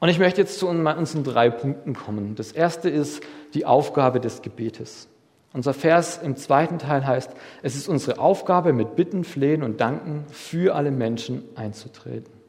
Und 0.00 0.10
ich 0.10 0.18
möchte 0.18 0.42
jetzt 0.42 0.58
zu 0.58 0.68
unseren 0.68 1.24
drei 1.24 1.48
Punkten 1.48 1.94
kommen. 1.94 2.34
Das 2.34 2.52
erste 2.52 2.90
ist 2.90 3.22
die 3.54 3.64
Aufgabe 3.64 4.20
des 4.20 4.42
Gebetes. 4.42 5.08
Unser 5.54 5.72
Vers 5.72 6.20
im 6.22 6.36
zweiten 6.36 6.78
Teil 6.78 7.06
heißt, 7.06 7.30
es 7.62 7.76
ist 7.76 7.88
unsere 7.88 8.18
Aufgabe, 8.18 8.72
mit 8.72 8.96
Bitten, 8.96 9.24
Flehen 9.24 9.62
und 9.62 9.80
Danken 9.80 10.26
für 10.30 10.74
alle 10.74 10.90
Menschen 10.90 11.44
einzutreten. 11.54 12.43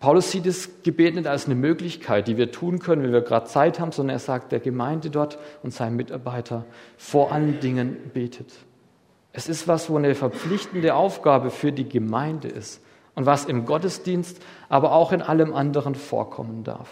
Paulus 0.00 0.30
sieht 0.30 0.46
das 0.46 0.82
Gebet 0.82 1.14
nicht 1.14 1.26
als 1.26 1.44
eine 1.44 1.54
Möglichkeit, 1.54 2.26
die 2.26 2.38
wir 2.38 2.50
tun 2.50 2.78
können, 2.78 3.02
wenn 3.02 3.12
wir 3.12 3.20
gerade 3.20 3.46
Zeit 3.46 3.78
haben, 3.78 3.92
sondern 3.92 4.16
er 4.16 4.20
sagt 4.20 4.50
der 4.50 4.60
Gemeinde 4.60 5.10
dort 5.10 5.38
und 5.62 5.74
seinen 5.74 5.96
Mitarbeiter, 5.96 6.64
vor 6.96 7.32
allen 7.32 7.60
Dingen 7.60 8.10
betet. 8.14 8.50
Es 9.32 9.46
ist 9.46 9.68
was, 9.68 9.90
wo 9.90 9.98
eine 9.98 10.14
verpflichtende 10.14 10.94
Aufgabe 10.94 11.50
für 11.50 11.70
die 11.70 11.88
Gemeinde 11.88 12.48
ist 12.48 12.82
und 13.14 13.26
was 13.26 13.44
im 13.44 13.66
Gottesdienst, 13.66 14.40
aber 14.70 14.92
auch 14.92 15.12
in 15.12 15.20
allem 15.20 15.52
anderen 15.54 15.94
vorkommen 15.94 16.64
darf. 16.64 16.90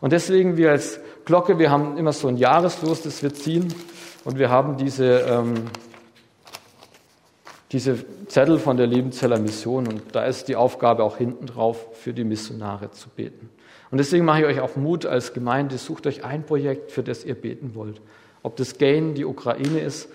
Und 0.00 0.12
deswegen 0.12 0.56
wir 0.56 0.70
als 0.70 1.00
Glocke, 1.24 1.58
wir 1.58 1.72
haben 1.72 1.96
immer 1.96 2.12
so 2.12 2.28
ein 2.28 2.36
Jahreslos, 2.36 3.02
das 3.02 3.22
wir 3.24 3.34
ziehen 3.34 3.74
und 4.24 4.38
wir 4.38 4.48
haben 4.48 4.76
diese, 4.76 5.20
ähm, 5.22 5.54
diese 7.72 7.96
Zettel 8.28 8.58
von 8.58 8.76
der 8.76 8.86
Liebenzeller 8.86 9.38
Mission 9.38 9.88
und 9.88 10.02
da 10.12 10.24
ist 10.24 10.48
die 10.48 10.56
Aufgabe 10.56 11.02
auch 11.02 11.16
hinten 11.16 11.46
drauf, 11.46 11.88
für 11.92 12.12
die 12.12 12.24
Missionare 12.24 12.90
zu 12.92 13.08
beten. 13.08 13.50
Und 13.90 13.98
deswegen 13.98 14.24
mache 14.24 14.40
ich 14.40 14.46
euch 14.46 14.60
auch 14.60 14.76
Mut 14.76 15.06
als 15.06 15.32
Gemeinde, 15.32 15.78
sucht 15.78 16.06
euch 16.06 16.24
ein 16.24 16.44
Projekt, 16.44 16.90
für 16.90 17.02
das 17.02 17.24
ihr 17.24 17.34
beten 17.34 17.74
wollt. 17.74 18.00
Ob 18.42 18.56
das 18.56 18.78
Gain 18.78 19.14
die 19.14 19.24
Ukraine 19.24 19.80
ist, 19.80 20.08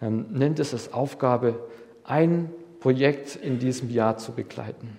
ähm, 0.00 0.26
nennt 0.30 0.58
es 0.58 0.72
als 0.72 0.92
Aufgabe, 0.92 1.58
ein 2.04 2.50
Projekt 2.80 3.36
in 3.36 3.58
diesem 3.58 3.90
Jahr 3.90 4.16
zu 4.18 4.32
begleiten. 4.32 4.98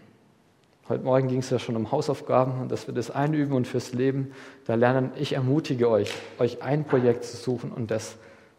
Heute 0.89 1.03
Morgen 1.03 1.29
ging 1.29 1.39
es 1.39 1.49
ja 1.49 1.59
schon 1.59 1.77
um 1.77 1.91
Hausaufgaben 1.91 2.61
und 2.61 2.71
dass 2.71 2.87
wir 2.87 2.93
das 2.93 3.09
einüben 3.09 3.55
und 3.55 3.67
fürs 3.67 3.93
Leben 3.93 4.33
da 4.65 4.75
lernen. 4.75 5.11
Ich 5.17 5.33
ermutige 5.33 5.89
euch, 5.89 6.13
euch 6.39 6.61
ein 6.61 6.83
Projekt 6.85 7.23
zu 7.23 7.37
suchen 7.37 7.71
und 7.71 7.89
das 7.89 8.17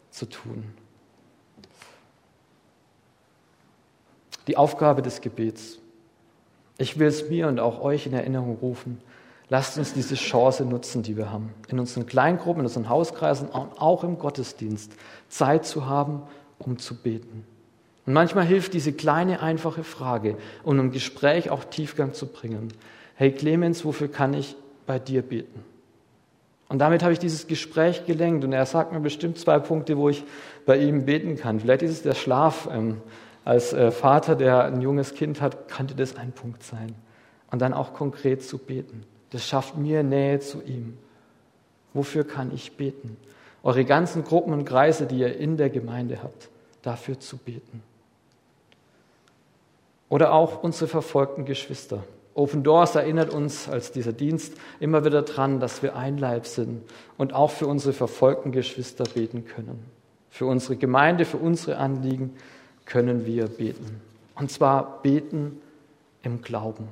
zu 0.09 0.25
tun. 0.25 0.63
Die 4.47 4.57
Aufgabe 4.57 5.01
des 5.01 5.21
Gebets. 5.21 5.79
Ich 6.77 6.99
will 6.99 7.07
es 7.07 7.29
mir 7.29 7.47
und 7.47 7.59
auch 7.59 7.81
euch 7.81 8.05
in 8.05 8.13
Erinnerung 8.13 8.57
rufen. 8.61 9.01
Lasst 9.49 9.77
uns 9.77 9.93
diese 9.93 10.15
Chance 10.15 10.65
nutzen, 10.65 11.03
die 11.03 11.17
wir 11.17 11.31
haben, 11.31 11.53
in 11.67 11.79
unseren 11.79 12.05
Kleingruppen, 12.05 12.61
in 12.61 12.65
unseren 12.65 12.89
Hauskreisen 12.89 13.47
und 13.47 13.79
auch 13.79 14.03
im 14.03 14.17
Gottesdienst 14.17 14.91
Zeit 15.29 15.65
zu 15.65 15.85
haben, 15.85 16.23
um 16.57 16.79
zu 16.79 16.95
beten. 16.95 17.45
Und 18.05 18.13
manchmal 18.13 18.45
hilft 18.45 18.73
diese 18.73 18.93
kleine, 18.93 19.41
einfache 19.41 19.83
Frage, 19.83 20.37
um 20.63 20.79
im 20.79 20.91
Gespräch 20.91 21.49
auch 21.49 21.63
Tiefgang 21.63 22.13
zu 22.13 22.27
bringen. 22.27 22.73
Hey 23.15 23.31
Clemens, 23.31 23.85
wofür 23.85 24.07
kann 24.07 24.33
ich 24.33 24.55
bei 24.85 24.99
dir 24.99 25.21
beten? 25.21 25.63
Und 26.67 26.79
damit 26.79 27.03
habe 27.03 27.13
ich 27.13 27.19
dieses 27.19 27.45
Gespräch 27.45 28.05
gelenkt 28.05 28.43
und 28.43 28.51
er 28.51 28.65
sagt 28.65 28.91
mir 28.91 28.99
bestimmt 28.99 29.37
zwei 29.37 29.59
Punkte, 29.59 29.97
wo 29.97 30.09
ich 30.09 30.23
bei 30.65 30.77
ihm 30.77 31.05
beten 31.05 31.37
kann. 31.37 31.59
Vielleicht 31.59 31.83
ist 31.83 31.91
es 31.91 32.01
der 32.01 32.15
Schlaf. 32.15 32.67
Ähm, 32.71 33.01
als 33.45 33.73
äh, 33.73 33.91
Vater, 33.91 34.35
der 34.35 34.65
ein 34.65 34.81
junges 34.81 35.13
Kind 35.13 35.39
hat, 35.39 35.69
könnte 35.69 35.95
das 35.95 36.17
ein 36.17 36.33
Punkt 36.33 36.63
sein. 36.63 36.95
Und 37.51 37.61
dann 37.61 37.73
auch 37.73 37.93
konkret 37.93 38.43
zu 38.43 38.57
beten. 38.57 39.03
Das 39.29 39.47
schafft 39.47 39.77
mir 39.77 40.03
Nähe 40.03 40.39
zu 40.39 40.61
ihm. 40.63 40.97
Wofür 41.93 42.25
kann 42.25 42.51
ich 42.53 42.75
beten? 42.75 43.15
Eure 43.63 43.85
ganzen 43.85 44.23
Gruppen 44.23 44.51
und 44.51 44.65
Kreise, 44.65 45.05
die 45.05 45.19
ihr 45.19 45.37
in 45.37 45.57
der 45.57 45.69
Gemeinde 45.69 46.21
habt, 46.21 46.49
dafür 46.81 47.19
zu 47.19 47.37
beten. 47.37 47.83
Oder 50.09 50.33
auch 50.33 50.63
unsere 50.63 50.87
verfolgten 50.87 51.45
Geschwister. 51.45 52.03
Open 52.33 52.63
Doors 52.63 52.95
erinnert 52.95 53.33
uns 53.33 53.69
als 53.69 53.91
dieser 53.91 54.11
Dienst 54.11 54.53
immer 54.79 55.05
wieder 55.05 55.21
daran, 55.21 55.59
dass 55.59 55.83
wir 55.83 55.95
ein 55.95 56.17
Leib 56.17 56.47
sind 56.47 56.81
und 57.17 57.33
auch 57.33 57.51
für 57.51 57.67
unsere 57.67 57.93
verfolgten 57.93 58.51
Geschwister 58.51 59.05
beten 59.05 59.45
können. 59.45 59.85
Für 60.29 60.47
unsere 60.47 60.75
Gemeinde, 60.75 61.25
für 61.25 61.37
unsere 61.37 61.77
Anliegen 61.77 62.35
können 62.85 63.25
wir 63.25 63.47
beten. 63.47 64.01
Und 64.35 64.51
zwar 64.51 65.01
beten 65.01 65.61
im 66.23 66.41
Glauben. 66.41 66.87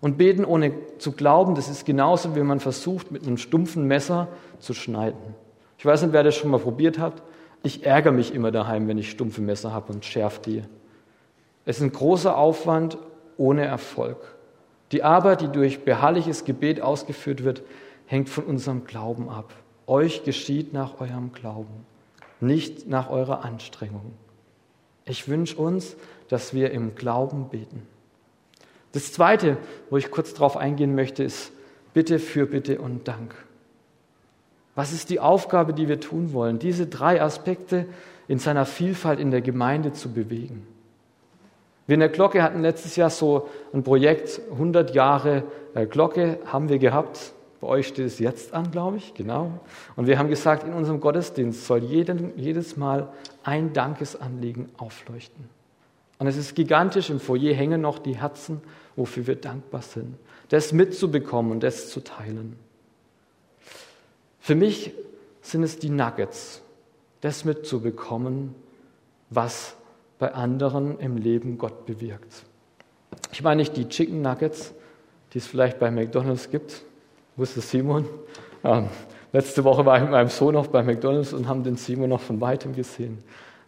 Und 0.00 0.16
beten 0.16 0.44
ohne 0.44 0.72
zu 0.98 1.12
glauben, 1.12 1.54
das 1.54 1.68
ist 1.68 1.84
genauso, 1.84 2.34
wie 2.34 2.40
man 2.40 2.60
versucht, 2.60 3.12
mit 3.12 3.26
einem 3.26 3.36
stumpfen 3.36 3.86
Messer 3.86 4.28
zu 4.58 4.72
schneiden. 4.72 5.34
Ich 5.78 5.84
weiß 5.84 6.02
nicht, 6.02 6.12
wer 6.12 6.22
das 6.22 6.36
schon 6.36 6.50
mal 6.50 6.60
probiert 6.60 6.98
hat. 6.98 7.22
Ich 7.62 7.84
ärgere 7.84 8.12
mich 8.12 8.34
immer 8.34 8.50
daheim, 8.50 8.88
wenn 8.88 8.96
ich 8.98 9.10
stumpfe 9.10 9.42
Messer 9.42 9.72
habe 9.72 9.92
und 9.92 10.04
schärfe 10.04 10.40
die. 10.44 10.62
Es 11.66 11.76
ist 11.76 11.82
ein 11.82 11.92
großer 11.92 12.36
Aufwand 12.36 12.96
ohne 13.36 13.64
Erfolg. 13.64 14.16
Die 14.92 15.02
Arbeit, 15.02 15.42
die 15.42 15.48
durch 15.48 15.84
beharrliches 15.84 16.44
Gebet 16.44 16.80
ausgeführt 16.80 17.44
wird, 17.44 17.62
hängt 18.06 18.28
von 18.28 18.44
unserem 18.44 18.84
Glauben 18.84 19.28
ab. 19.28 19.52
Euch 19.86 20.24
geschieht 20.24 20.72
nach 20.72 21.00
eurem 21.00 21.32
Glauben, 21.32 21.86
nicht 22.40 22.88
nach 22.88 23.10
eurer 23.10 23.44
Anstrengung. 23.44 24.12
Ich 25.04 25.28
wünsche 25.28 25.56
uns, 25.56 25.96
dass 26.28 26.54
wir 26.54 26.70
im 26.70 26.94
Glauben 26.94 27.48
beten. 27.48 27.86
Das 28.92 29.12
Zweite, 29.12 29.56
wo 29.88 29.96
ich 29.96 30.10
kurz 30.10 30.34
darauf 30.34 30.56
eingehen 30.56 30.94
möchte, 30.94 31.22
ist 31.22 31.52
Bitte 31.94 32.18
für 32.18 32.46
Bitte 32.46 32.80
und 32.80 33.08
Dank. 33.08 33.34
Was 34.74 34.92
ist 34.92 35.10
die 35.10 35.20
Aufgabe, 35.20 35.74
die 35.74 35.88
wir 35.88 36.00
tun 36.00 36.32
wollen? 36.32 36.58
Diese 36.58 36.86
drei 36.86 37.20
Aspekte 37.20 37.86
in 38.28 38.38
seiner 38.38 38.64
Vielfalt 38.64 39.18
in 39.18 39.30
der 39.30 39.40
Gemeinde 39.40 39.92
zu 39.92 40.12
bewegen. 40.12 40.66
Wir 41.86 41.94
in 41.94 42.00
der 42.00 42.08
Glocke 42.08 42.42
hatten 42.42 42.62
letztes 42.62 42.94
Jahr 42.94 43.10
so 43.10 43.48
ein 43.72 43.82
Projekt, 43.82 44.40
100 44.52 44.94
Jahre 44.94 45.42
äh, 45.74 45.86
Glocke 45.86 46.38
haben 46.46 46.68
wir 46.68 46.78
gehabt. 46.78 47.32
Bei 47.60 47.66
euch 47.66 47.88
steht 47.88 48.06
es 48.06 48.18
jetzt 48.18 48.54
an, 48.54 48.70
glaube 48.70 48.96
ich, 48.96 49.12
genau. 49.12 49.60
Und 49.94 50.06
wir 50.06 50.18
haben 50.18 50.28
gesagt, 50.30 50.66
in 50.66 50.72
unserem 50.72 51.00
Gottesdienst 51.00 51.66
soll 51.66 51.84
jeden, 51.84 52.38
jedes 52.38 52.76
Mal 52.76 53.12
ein 53.42 53.72
Dankesanliegen 53.72 54.70
aufleuchten. 54.78 55.48
Und 56.18 56.26
es 56.26 56.36
ist 56.36 56.54
gigantisch, 56.54 57.10
im 57.10 57.20
Foyer 57.20 57.54
hängen 57.54 57.82
noch 57.82 57.98
die 57.98 58.16
Herzen, 58.16 58.62
wofür 58.96 59.26
wir 59.26 59.36
dankbar 59.36 59.82
sind. 59.82 60.16
Das 60.48 60.72
mitzubekommen 60.72 61.52
und 61.52 61.62
das 61.62 61.90
zu 61.90 62.00
teilen. 62.00 62.56
Für 64.40 64.54
mich 64.54 64.92
sind 65.42 65.62
es 65.62 65.78
die 65.78 65.90
Nuggets, 65.90 66.62
das 67.20 67.44
mitzubekommen, 67.44 68.54
was 69.28 69.76
bei 70.18 70.32
anderen 70.32 70.98
im 70.98 71.16
Leben 71.16 71.56
Gott 71.56 71.86
bewirkt. 71.86 72.44
Ich 73.32 73.42
meine 73.42 73.60
nicht 73.60 73.76
die 73.76 73.88
Chicken 73.88 74.22
Nuggets, 74.22 74.72
die 75.32 75.38
es 75.38 75.46
vielleicht 75.46 75.78
bei 75.78 75.90
McDonald's 75.90 76.50
gibt, 76.50 76.82
wusste 77.40 77.60
Simon. 77.60 78.04
Ähm, 78.62 78.88
letzte 79.32 79.64
Woche 79.64 79.84
war 79.84 79.96
ich 79.96 80.02
mit 80.02 80.12
meinem 80.12 80.28
Sohn 80.28 80.54
noch 80.54 80.68
bei 80.68 80.82
McDonald's 80.82 81.32
und 81.32 81.48
haben 81.48 81.64
den 81.64 81.76
Simon 81.76 82.10
noch 82.10 82.20
von 82.20 82.40
weitem 82.40 82.74
gesehen. 82.74 83.18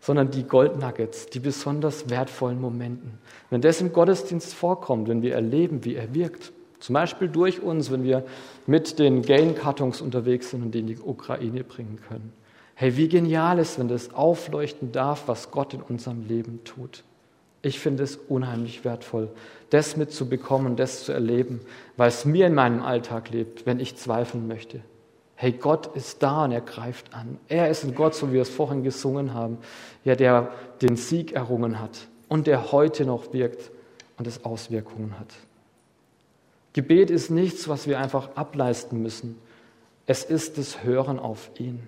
Sondern 0.01 0.31
die 0.31 0.45
Gold 0.45 0.79
Nuggets, 0.79 1.27
die 1.27 1.41
besonders 1.41 2.11
wertvollen 2.11 2.61
Momenten. 2.61 3.19
Wenn 3.51 3.61
das 3.61 3.81
im 3.81 3.93
Gottesdienst 3.93 4.55
vorkommt, 4.55 5.09
wenn 5.09 5.23
wir 5.23 5.35
erleben, 5.35 5.85
wie 5.85 5.95
er 5.95 6.13
wirkt, 6.15 6.53
zum 6.81 6.95
Beispiel 6.95 7.29
durch 7.29 7.63
uns, 7.63 7.91
wenn 7.91 8.03
wir 8.03 8.25
mit 8.67 8.99
den 8.99 9.23
Gain-Kartons 9.23 10.01
unterwegs 10.01 10.51
sind 10.51 10.65
und 10.65 10.75
die 10.75 10.81
in 10.81 10.89
die 10.89 10.99
Ukraine 10.99 11.63
bringen 11.63 12.01
können. 12.09 12.33
Hey, 12.75 12.97
wie 12.97 13.09
genial 13.09 13.61
ist, 13.61 13.79
wenn 13.79 13.87
das 13.89 14.13
aufleuchten 14.13 14.91
darf, 14.91 15.29
was 15.29 15.53
Gott 15.53 15.75
in 15.75 15.83
unserem 15.83 16.27
Leben 16.27 16.65
tut. 16.65 17.05
Ich 17.63 17.79
finde 17.79 18.03
es 18.03 18.17
unheimlich 18.17 18.85
wertvoll, 18.85 19.31
das 19.71 19.97
mitzubekommen, 19.97 20.75
das 20.75 21.05
zu 21.05 21.13
erleben, 21.13 21.61
weil 21.97 22.09
es 22.09 22.25
mir 22.25 22.49
in 22.49 22.55
meinem 22.55 22.83
Alltag 22.83 23.31
lebt, 23.31 23.67
wenn 23.67 23.79
ich 23.79 23.97
zweifeln 23.97 24.49
möchte. 24.49 24.81
Hey, 25.37 25.53
Gott 25.53 25.95
ist 25.97 26.23
da 26.23 26.45
und 26.45 26.53
er 26.53 26.61
greift 26.61 27.15
an. 27.15 27.39
Er 27.49 27.69
ist 27.69 27.85
ein 27.85 27.95
Gott, 27.95 28.15
so 28.15 28.29
wie 28.29 28.35
wir 28.35 28.43
es 28.43 28.51
vorhin 28.51 28.83
gesungen 28.83 29.33
haben, 29.33 29.59
ja, 30.05 30.15
der 30.15 30.53
den 30.83 30.97
Sieg 30.97 31.33
errungen 31.33 31.81
hat 31.81 32.09
und 32.29 32.47
der 32.47 32.73
heute 32.73 33.05
noch 33.05 33.33
wirkt 33.33 33.71
und 34.19 34.27
es 34.27 34.45
Auswirkungen 34.45 35.19
hat. 35.19 35.33
Gebet 36.73 37.11
ist 37.11 37.31
nichts, 37.31 37.69
was 37.69 37.87
wir 37.87 37.99
einfach 37.99 38.37
ableisten 38.37 39.03
müssen. 39.03 39.39
Es 40.07 40.25
ist 40.25 40.59
das 40.59 40.83
Hören 40.83 41.19
auf 41.19 41.51
ihn. 41.59 41.81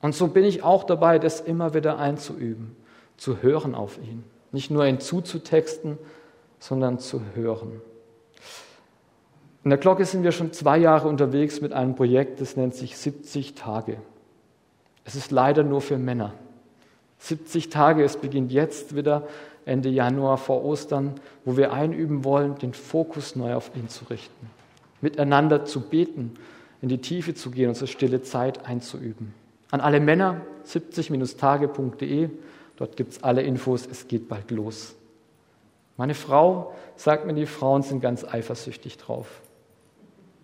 Und 0.00 0.14
so 0.14 0.28
bin 0.28 0.44
ich 0.44 0.62
auch 0.62 0.84
dabei, 0.84 1.18
das 1.18 1.40
immer 1.40 1.74
wieder 1.74 1.98
einzuüben, 1.98 2.76
zu 3.16 3.42
hören 3.42 3.74
auf 3.74 3.98
ihn. 3.98 4.24
Nicht 4.52 4.70
nur 4.70 4.86
ihn 4.86 5.00
zuzutexten, 5.00 5.98
sondern 6.58 6.98
zu 6.98 7.20
hören. 7.34 7.80
In 9.64 9.70
der 9.70 9.78
Glocke 9.78 10.04
sind 10.04 10.22
wir 10.22 10.32
schon 10.32 10.52
zwei 10.52 10.78
Jahre 10.78 11.08
unterwegs 11.08 11.60
mit 11.60 11.72
einem 11.72 11.96
Projekt, 11.96 12.40
das 12.40 12.56
nennt 12.56 12.74
sich 12.74 12.96
70 12.96 13.54
Tage. 13.54 13.96
Es 15.04 15.16
ist 15.16 15.30
leider 15.30 15.62
nur 15.62 15.80
für 15.80 15.98
Männer. 15.98 16.34
70 17.18 17.70
Tage, 17.70 18.04
es 18.04 18.16
beginnt 18.16 18.52
jetzt 18.52 18.94
wieder 18.94 19.26
Ende 19.64 19.88
Januar 19.88 20.38
vor 20.38 20.64
Ostern, 20.64 21.14
wo 21.44 21.56
wir 21.56 21.72
einüben 21.72 22.24
wollen, 22.24 22.56
den 22.58 22.74
Fokus 22.74 23.34
neu 23.34 23.54
auf 23.54 23.72
ihn 23.74 23.88
zu 23.88 24.04
richten. 24.04 24.50
Miteinander 25.00 25.64
zu 25.64 25.80
beten, 25.80 26.34
in 26.80 26.88
die 26.88 27.00
Tiefe 27.00 27.34
zu 27.34 27.50
gehen, 27.50 27.68
unsere 27.68 27.88
stille 27.88 28.22
Zeit 28.22 28.66
einzuüben. 28.66 29.34
An 29.72 29.80
alle 29.80 29.98
Männer, 29.98 30.42
70-tage.de, 30.66 32.30
dort 32.76 32.96
gibt 32.96 33.12
es 33.12 33.22
alle 33.22 33.42
Infos, 33.42 33.86
es 33.86 34.08
geht 34.08 34.28
bald 34.28 34.50
los. 34.50 34.94
Meine 35.96 36.14
Frau 36.14 36.74
sagt 36.96 37.26
mir, 37.26 37.34
die 37.34 37.46
Frauen 37.46 37.82
sind 37.82 38.00
ganz 38.00 38.24
eifersüchtig 38.24 38.98
drauf, 38.98 39.40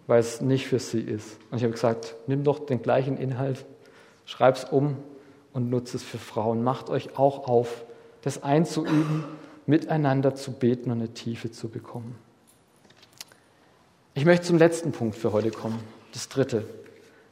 weil 0.07 0.21
es 0.21 0.40
nicht 0.40 0.66
für 0.66 0.79
sie 0.79 1.01
ist. 1.01 1.38
Und 1.51 1.59
ich 1.59 1.64
habe 1.64 1.73
gesagt, 1.73 2.16
nimm 2.27 2.42
doch 2.45 2.59
den 2.59 2.83
gleichen 2.83 3.16
Inhalt, 3.16 3.64
schreib 4.25 4.57
es 4.57 4.64
um 4.64 4.97
und 5.53 5.71
nutze 5.71 5.99
es 5.99 6.03
für 6.03 6.18
Frauen. 6.18 6.64
Macht 6.64 6.88
euch 6.88 7.18
auch 7.18 7.47
auf, 7.47 7.85
das 8.23 8.42
einzuüben, 8.42 9.25
miteinander 9.66 10.35
zu 10.35 10.53
beten 10.53 10.90
und 10.90 10.99
eine 10.99 11.12
Tiefe 11.12 11.51
zu 11.51 11.68
bekommen. 11.68 12.16
Ich 14.14 14.25
möchte 14.25 14.47
zum 14.47 14.59
letzten 14.59 14.92
Punkt 14.92 15.16
für 15.16 15.33
heute 15.33 15.51
kommen, 15.51 15.81
das 16.12 16.29
dritte. 16.29 16.64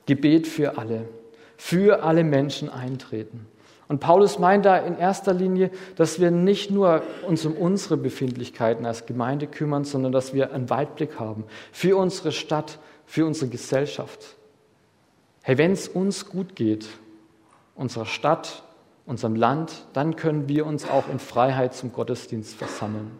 Gebet 0.07 0.47
für 0.47 0.79
alle, 0.79 1.09
für 1.57 2.03
alle 2.03 2.25
Menschen 2.25 2.69
eintreten. 2.69 3.47
Und 3.91 3.99
Paulus 3.99 4.39
meint 4.39 4.67
da 4.67 4.79
in 4.79 4.97
erster 4.97 5.35
Linie, 5.35 5.73
dass 5.97 6.21
wir 6.21 6.31
nicht 6.31 6.71
nur 6.71 7.03
uns 7.27 7.45
um 7.45 7.55
unsere 7.55 7.97
Befindlichkeiten 7.97 8.87
als 8.87 9.05
Gemeinde 9.05 9.49
kümmern, 9.49 9.83
sondern 9.83 10.13
dass 10.13 10.33
wir 10.33 10.53
einen 10.53 10.71
Weitblick 10.71 11.19
haben 11.19 11.43
für 11.73 11.97
unsere 11.97 12.31
Stadt, 12.31 12.79
für 13.05 13.27
unsere 13.27 13.51
Gesellschaft. 13.51 14.37
Hey, 15.43 15.59
wenn 15.59 15.73
es 15.73 15.89
uns 15.89 16.27
gut 16.27 16.55
geht, 16.55 16.87
unserer 17.75 18.07
Stadt, 18.07 18.63
unserem 19.07 19.35
Land, 19.35 19.85
dann 19.93 20.15
können 20.15 20.49
wir 20.49 20.67
uns 20.67 20.89
auch 20.89 21.09
in 21.09 21.19
Freiheit 21.19 21.75
zum 21.75 21.93
Gottesdienst 21.93 22.55
versammeln. 22.55 23.11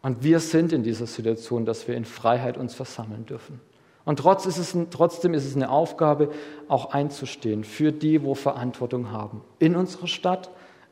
Und 0.00 0.22
wir 0.24 0.40
sind 0.40 0.72
in 0.72 0.82
dieser 0.82 1.06
Situation, 1.06 1.66
dass 1.66 1.86
wir 1.86 1.94
in 1.94 2.06
Freiheit 2.06 2.56
uns 2.56 2.74
versammeln 2.74 3.26
dürfen. 3.26 3.60
Und 4.08 4.20
trotz 4.20 4.46
ist 4.46 4.56
es, 4.56 4.74
trotzdem 4.88 5.34
ist 5.34 5.44
es 5.44 5.54
eine 5.54 5.68
Aufgabe, 5.68 6.30
auch 6.66 6.94
einzustehen 6.94 7.62
für 7.62 7.92
die, 7.92 8.22
wo 8.24 8.34
Verantwortung 8.34 9.12
haben. 9.12 9.42
In 9.58 9.76
unserer 9.76 10.06
Stadt, 10.06 10.48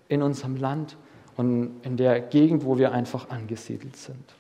in 0.08 0.20
unserem 0.20 0.56
Land 0.56 0.98
und 1.34 1.80
in 1.80 1.96
der 1.96 2.20
Gegend, 2.20 2.66
wo 2.66 2.76
wir 2.76 2.92
einfach 2.92 3.30
angesiedelt 3.30 3.96
sind. 3.96 4.34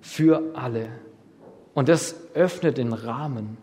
Für 0.00 0.42
alle. 0.54 0.88
Und 1.74 1.88
das 1.88 2.16
öffnet 2.34 2.76
den 2.76 2.92
Rahmen. 2.92 3.56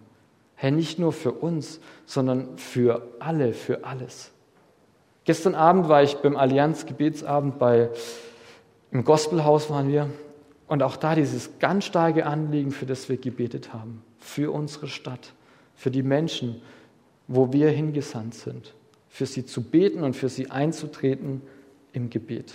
Herr, 0.55 0.71
nicht 0.71 0.99
nur 0.99 1.11
für 1.11 1.33
uns, 1.33 1.81
sondern 2.05 2.57
für 2.57 3.05
alle, 3.19 3.51
für 3.51 3.83
alles. 3.83 4.31
Gestern 5.25 5.53
Abend 5.53 5.89
war 5.89 6.01
ich 6.01 6.15
beim 6.19 6.37
Allianz 6.37 6.85
Gebetsabend 6.85 7.59
bei, 7.59 7.89
im 8.91 9.03
Gospelhaus 9.03 9.69
waren 9.69 9.89
wir 9.89 10.09
und 10.67 10.81
auch 10.81 10.95
da 10.95 11.13
dieses 11.13 11.59
ganz 11.59 11.83
starke 11.83 12.25
Anliegen, 12.25 12.71
für 12.71 12.85
das 12.85 13.09
wir 13.09 13.17
gebetet 13.17 13.73
haben, 13.73 14.01
für 14.25 14.51
unsere 14.51 14.87
Stadt, 14.87 15.33
für 15.75 15.91
die 15.91 16.03
Menschen, 16.03 16.61
wo 17.27 17.53
wir 17.53 17.69
hingesandt 17.69 18.33
sind, 18.33 18.73
für 19.07 19.25
sie 19.25 19.45
zu 19.45 19.61
beten 19.61 20.03
und 20.03 20.15
für 20.15 20.29
sie 20.29 20.49
einzutreten 20.49 21.41
im 21.93 22.09
Gebet. 22.09 22.53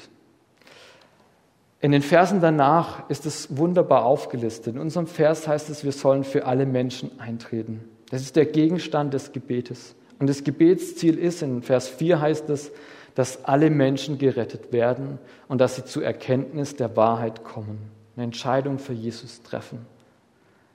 In 1.81 1.93
den 1.93 2.03
Versen 2.03 2.41
danach 2.41 3.09
ist 3.09 3.25
es 3.25 3.57
wunderbar 3.57 4.05
aufgelistet. 4.05 4.75
In 4.75 4.81
unserem 4.81 5.07
Vers 5.07 5.49
heißt 5.49 5.71
es, 5.71 5.83
wir 5.83 5.93
sollen 5.93 6.25
für 6.25 6.45
alle 6.45 6.67
Menschen 6.67 7.19
eintreten. 7.19 7.81
Das 8.11 8.21
ist 8.21 8.37
der 8.37 8.47
Gegenstand 8.47 9.15
des 9.15 9.33
Gebetes. 9.33 9.95
Und 10.19 10.29
das 10.29 10.45
Gebetsziel 10.45 11.17
ist, 11.19 11.41
in 11.41 11.63
Vers 11.63 11.89
4 11.89 12.21
heißt 12.21 12.51
es, 12.51 12.73
dass 13.15 13.45
alle 13.45 13.71
Menschen 13.71 14.19
gerettet 14.19 14.73
werden 14.73 15.19
und 15.49 15.61
dass 15.61 15.77
sie 15.77 15.85
zur 15.85 16.05
Erkenntnis 16.05 16.77
der 16.77 16.97
Wahrheit 16.97 17.45
kommen, 17.45 17.91
eine 18.17 18.25
Entscheidung 18.25 18.79
für 18.79 18.93
Jesus 18.93 19.43
treffen. 19.43 19.87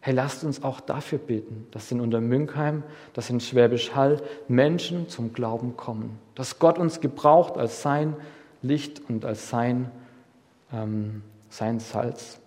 Hey, 0.06 0.14
lasst 0.14 0.44
uns 0.44 0.62
auch 0.62 0.82
dafür 0.82 1.18
beten, 1.18 1.66
dass 1.72 1.92
in 1.92 2.00
Untermünkheim, 2.00 2.84
dass 3.14 3.32
in 3.32 3.40
Schwäbisch 3.40 3.96
Hall 3.96 4.22
Menschen 4.48 5.10
zum 5.10 5.34
Glauben 5.34 5.78
kommen, 5.78 6.20
dass 6.36 6.60
Gott 6.60 6.78
uns 6.78 7.02
gebraucht 7.02 7.58
als 7.58 7.82
sein 7.82 8.16
Licht 8.62 9.02
und 9.10 9.26
als 9.26 9.50
sein, 9.50 9.90
ähm, 10.72 11.24
sein 11.50 11.80
Salz. 11.80 12.40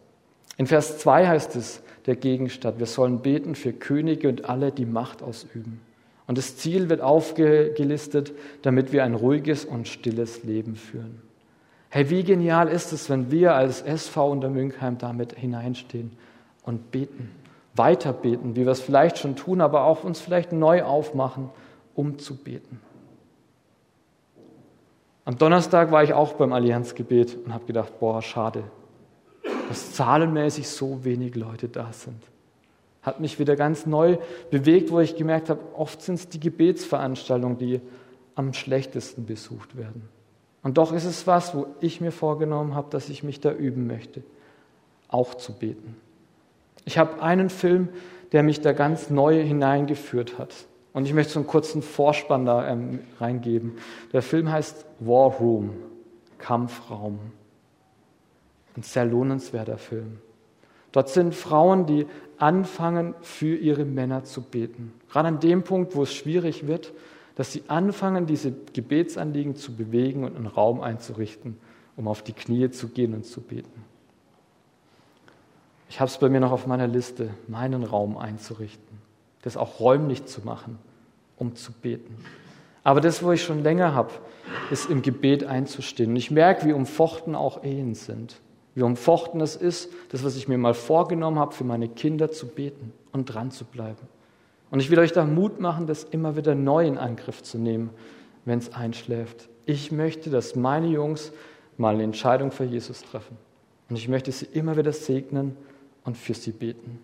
In 0.56 0.68
Vers 0.68 0.98
2 0.98 1.26
heißt 1.26 1.56
es, 1.56 1.82
der 2.06 2.14
Gegenstand, 2.14 2.78
wir 2.78 2.86
sollen 2.86 3.22
beten 3.22 3.56
für 3.56 3.72
Könige 3.72 4.28
und 4.28 4.44
alle, 4.44 4.70
die 4.70 4.86
Macht 4.86 5.20
ausüben. 5.20 5.80
Und 6.28 6.38
das 6.38 6.58
Ziel 6.58 6.88
wird 6.88 7.00
aufgelistet, 7.00 8.34
damit 8.62 8.92
wir 8.92 9.02
ein 9.02 9.14
ruhiges 9.14 9.64
und 9.64 9.88
stilles 9.88 10.44
Leben 10.44 10.76
führen. 10.76 11.22
Hey, 11.88 12.08
wie 12.08 12.22
genial 12.22 12.68
ist 12.68 12.92
es, 12.92 13.10
wenn 13.10 13.32
wir 13.32 13.56
als 13.56 13.82
SV 13.82 14.30
unter 14.30 14.48
Münkheim 14.48 14.96
damit 14.98 15.32
hineinstehen 15.32 16.12
und 16.62 16.92
beten, 16.92 17.32
weiter 17.78 18.12
beten, 18.12 18.56
wie 18.56 18.64
wir 18.64 18.72
es 18.72 18.80
vielleicht 18.80 19.18
schon 19.18 19.36
tun, 19.36 19.60
aber 19.60 19.84
auch 19.84 20.04
uns 20.04 20.20
vielleicht 20.20 20.52
neu 20.52 20.82
aufmachen, 20.82 21.50
um 21.94 22.18
zu 22.18 22.36
beten. 22.36 22.80
Am 25.24 25.36
Donnerstag 25.36 25.92
war 25.92 26.02
ich 26.02 26.14
auch 26.14 26.32
beim 26.34 26.52
Allianzgebet 26.52 27.36
und 27.44 27.52
habe 27.52 27.66
gedacht, 27.66 27.98
boah, 28.00 28.22
schade. 28.22 28.64
dass 29.68 29.92
zahlenmäßig 29.92 30.68
so 30.68 31.04
wenig 31.04 31.34
Leute 31.34 31.68
da 31.68 31.92
sind. 31.92 32.22
Hat 33.02 33.20
mich 33.20 33.38
wieder 33.38 33.54
ganz 33.54 33.84
neu 33.84 34.16
bewegt, 34.50 34.90
wo 34.90 35.00
ich 35.00 35.16
gemerkt 35.16 35.50
habe, 35.50 35.60
oft 35.74 36.00
sind 36.00 36.14
es 36.14 36.28
die 36.28 36.40
Gebetsveranstaltungen, 36.40 37.58
die 37.58 37.80
am 38.34 38.54
schlechtesten 38.54 39.26
besucht 39.26 39.76
werden. 39.76 40.08
Und 40.62 40.78
doch 40.78 40.92
ist 40.92 41.04
es 41.04 41.26
was, 41.26 41.54
wo 41.54 41.66
ich 41.80 42.00
mir 42.00 42.12
vorgenommen 42.12 42.74
habe, 42.74 42.88
dass 42.90 43.08
ich 43.08 43.22
mich 43.22 43.40
da 43.40 43.52
üben 43.52 43.86
möchte, 43.86 44.22
auch 45.08 45.34
zu 45.34 45.52
beten. 45.52 45.96
Ich 46.88 46.96
habe 46.96 47.20
einen 47.20 47.51
Film, 47.51 47.90
der 48.33 48.42
mich 48.42 48.62
da 48.62 48.72
ganz 48.72 49.11
neu 49.11 49.44
hineingeführt 49.44 50.38
hat. 50.38 50.55
Und 50.94 51.05
ich 51.05 51.12
möchte 51.12 51.35
so 51.35 51.40
einen 51.40 51.46
kurzen 51.46 51.83
Vorspann 51.83 52.46
da 52.46 52.66
ähm, 52.66 53.01
reingeben. 53.20 53.72
Der 54.14 54.22
Film 54.22 54.51
heißt 54.51 54.87
War 54.98 55.33
Room, 55.33 55.74
Kampfraum. 56.38 57.18
Ein 58.74 58.83
sehr 58.85 59.05
lohnenswerter 59.05 59.77
Film. 59.77 60.16
Dort 60.92 61.11
sind 61.11 61.35
Frauen, 61.35 61.85
die 61.85 62.07
anfangen, 62.38 63.14
für 63.20 63.55
ihre 63.55 63.85
Männer 63.85 64.24
zu 64.24 64.40
beten. 64.40 64.94
Gerade 65.11 65.29
an 65.29 65.40
dem 65.40 65.64
Punkt, 65.64 65.94
wo 65.94 66.05
es 66.05 66.14
schwierig 66.14 66.66
wird, 66.66 66.94
dass 67.35 67.53
sie 67.53 67.64
anfangen, 67.68 68.24
diese 68.24 68.55
Gebetsanliegen 68.72 69.57
zu 69.57 69.77
bewegen 69.77 70.24
und 70.24 70.37
einen 70.37 70.46
Raum 70.46 70.81
einzurichten, 70.81 71.59
um 71.96 72.09
auf 72.09 72.22
die 72.22 72.33
Knie 72.33 72.70
zu 72.70 72.88
gehen 72.88 73.12
und 73.12 73.27
zu 73.27 73.42
beten. 73.42 73.85
Ich 75.88 76.01
habe 76.01 76.11
es 76.11 76.18
bei 76.18 76.29
mir 76.29 76.40
noch 76.40 76.53
auf 76.53 76.66
meiner 76.66 76.87
Liste, 76.87 77.31
meinen 77.46 77.83
Raum 77.83 78.16
einzurichten, 78.16 78.98
das 79.42 79.57
auch 79.57 79.81
räumlich 79.81 80.27
zu 80.27 80.42
machen, 80.42 80.79
um 81.37 81.55
zu 81.55 81.72
beten. 81.72 82.16
Aber 82.85 83.01
das, 83.01 83.22
wo 83.22 83.33
ich 83.33 83.42
schon 83.42 83.62
länger 83.62 83.94
habe, 83.94 84.11
ist 84.70 84.90
im 84.90 85.03
Gebet 85.03 85.44
einzustehen. 85.44 86.11
Und 86.11 86.16
ich 86.16 86.31
merke, 86.31 86.66
wie 86.66 86.72
umfochten 86.72 87.35
auch 87.35 87.64
Ehen 87.64 87.94
sind. 87.94 88.40
Wie 88.74 88.83
umfochten 88.83 89.40
es 89.40 89.57
ist, 89.57 89.90
das, 90.11 90.24
was 90.24 90.37
ich 90.37 90.48
mir 90.48 90.59
mal 90.59 90.74
vorgenommen 90.74 91.38
habe, 91.38 91.53
für 91.53 91.64
meine 91.64 91.88
Kinder 91.88 92.31
zu 92.31 92.46
beten 92.46 92.92
und 93.12 93.27
dran 93.27 93.51
zu 93.51 93.64
bleiben. 93.64 94.07
Und 94.70 94.81
ich 94.81 94.90
will 94.90 94.98
euch 94.98 95.12
da 95.12 95.24
Mut 95.24 95.61
machen, 95.61 95.87
das 95.87 96.05
immer 96.05 96.37
wieder 96.37 96.55
neu 96.55 96.87
in 96.87 96.98
Angriff 96.98 97.42
zu 97.42 97.59
nehmen, 97.59 97.90
wenn 98.44 98.59
es 98.59 98.72
einschläft. 98.72 99.48
Ich 99.66 99.90
möchte, 99.90 100.31
dass 100.31 100.55
meine 100.55 100.87
Jungs 100.87 101.33
mal 101.77 101.94
eine 101.94 102.05
Entscheidung 102.05 102.53
für 102.53 102.64
Jesus 102.64 103.03
treffen. 103.03 103.37
Und 103.88 103.96
ich 103.96 104.09
möchte 104.09 104.31
sie 104.31 104.46
immer 104.46 104.77
wieder 104.77 104.92
segnen 104.92 105.57
und 106.08 106.16
für 106.16 106.32
sie 106.32 106.52
beten. 106.52 106.98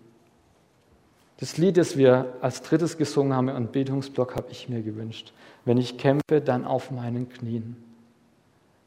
Das 1.37 1.59
Lied, 1.59 1.77
das 1.77 1.95
wir 1.95 2.33
als 2.41 2.63
drittes 2.63 2.97
gesungen 2.97 3.33
haben 3.33 3.49
im 3.49 3.67
Betungsblock, 3.67 4.35
habe 4.35 4.47
ich 4.49 4.67
mir 4.67 4.81
gewünscht. 4.81 5.31
Wenn 5.63 5.77
ich 5.77 5.99
kämpfe, 5.99 6.41
dann 6.43 6.65
auf 6.65 6.89
meinen 6.89 7.29
Knien. 7.29 7.75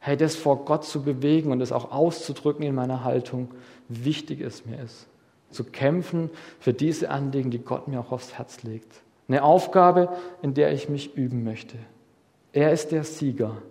Hey, 0.00 0.16
das 0.16 0.35
vor 0.35 0.64
Gott 0.64 0.85
zu 0.85 1.04
bewegen 1.04 1.52
und 1.52 1.61
es 1.61 1.70
auch 1.70 1.92
auszudrücken 1.92 2.64
in 2.64 2.74
meiner 2.74 3.04
Haltung, 3.04 3.52
wichtig 3.88 4.40
es 4.40 4.66
mir 4.66 4.83
ist. 4.83 5.07
Zu 5.52 5.62
kämpfen 5.62 6.31
für 6.59 6.72
diese 6.72 7.11
Anliegen, 7.11 7.52
die 7.52 7.61
Gott 7.61 7.87
mir 7.87 8.00
auch 8.00 8.11
aufs 8.11 8.35
Herz 8.35 8.64
legt. 8.64 9.02
Eine 9.28 9.44
Aufgabe, 9.44 10.09
in 10.42 10.52
der 10.52 10.72
ich 10.72 10.88
mich 10.88 11.14
üben 11.14 11.44
möchte. 11.44 11.76
Er 12.52 12.72
ist 12.72 12.90
der 12.90 13.04
Sieger 13.04 13.62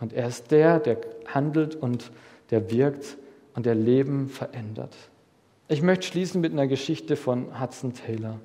und 0.00 0.12
er 0.12 0.28
ist 0.28 0.50
der, 0.50 0.80
der 0.80 0.98
handelt 1.32 1.76
und 1.76 2.10
der 2.50 2.70
wirkt 2.70 3.16
und 3.54 3.64
der 3.64 3.74
Leben 3.74 4.28
verändert. 4.28 4.94
Ich 5.68 5.80
möchte 5.80 6.06
schließen 6.06 6.40
mit 6.40 6.52
einer 6.52 6.66
Geschichte 6.66 7.16
von 7.16 7.58
Hudson 7.58 7.94
Taylor. 7.94 8.38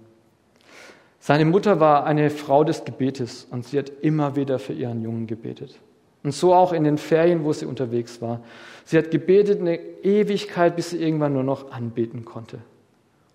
Seine 1.20 1.44
Mutter 1.44 1.82
war 1.82 2.06
eine 2.06 2.30
Frau 2.30 2.64
des 2.64 2.86
Gebetes 2.86 3.46
und 3.52 3.66
sie 3.66 3.78
hat 3.78 3.92
immer 4.02 4.38
wieder 4.38 4.58
für 4.58 4.72
ihren 4.72 5.02
Jungen 5.02 5.28
gebetet. 5.28 5.80
Und 6.24 6.34
so 6.34 6.54
auch 6.54 6.72
in 6.72 6.86
den 6.86 6.98
Ferien, 6.98 7.44
wo 7.44 7.52
sie 7.52 7.66
unterwegs 7.66 8.22
war. 8.22 8.42
Sie 8.86 8.98
hat 8.98 9.12
gebetet 9.12 9.60
eine 9.60 9.78
Ewigkeit, 9.78 10.76
bis 10.76 10.92
sie 10.92 11.02
irgendwann 11.02 11.34
nur 11.34 11.44
noch 11.44 11.72
anbeten 11.72 12.24
konnte. 12.24 12.60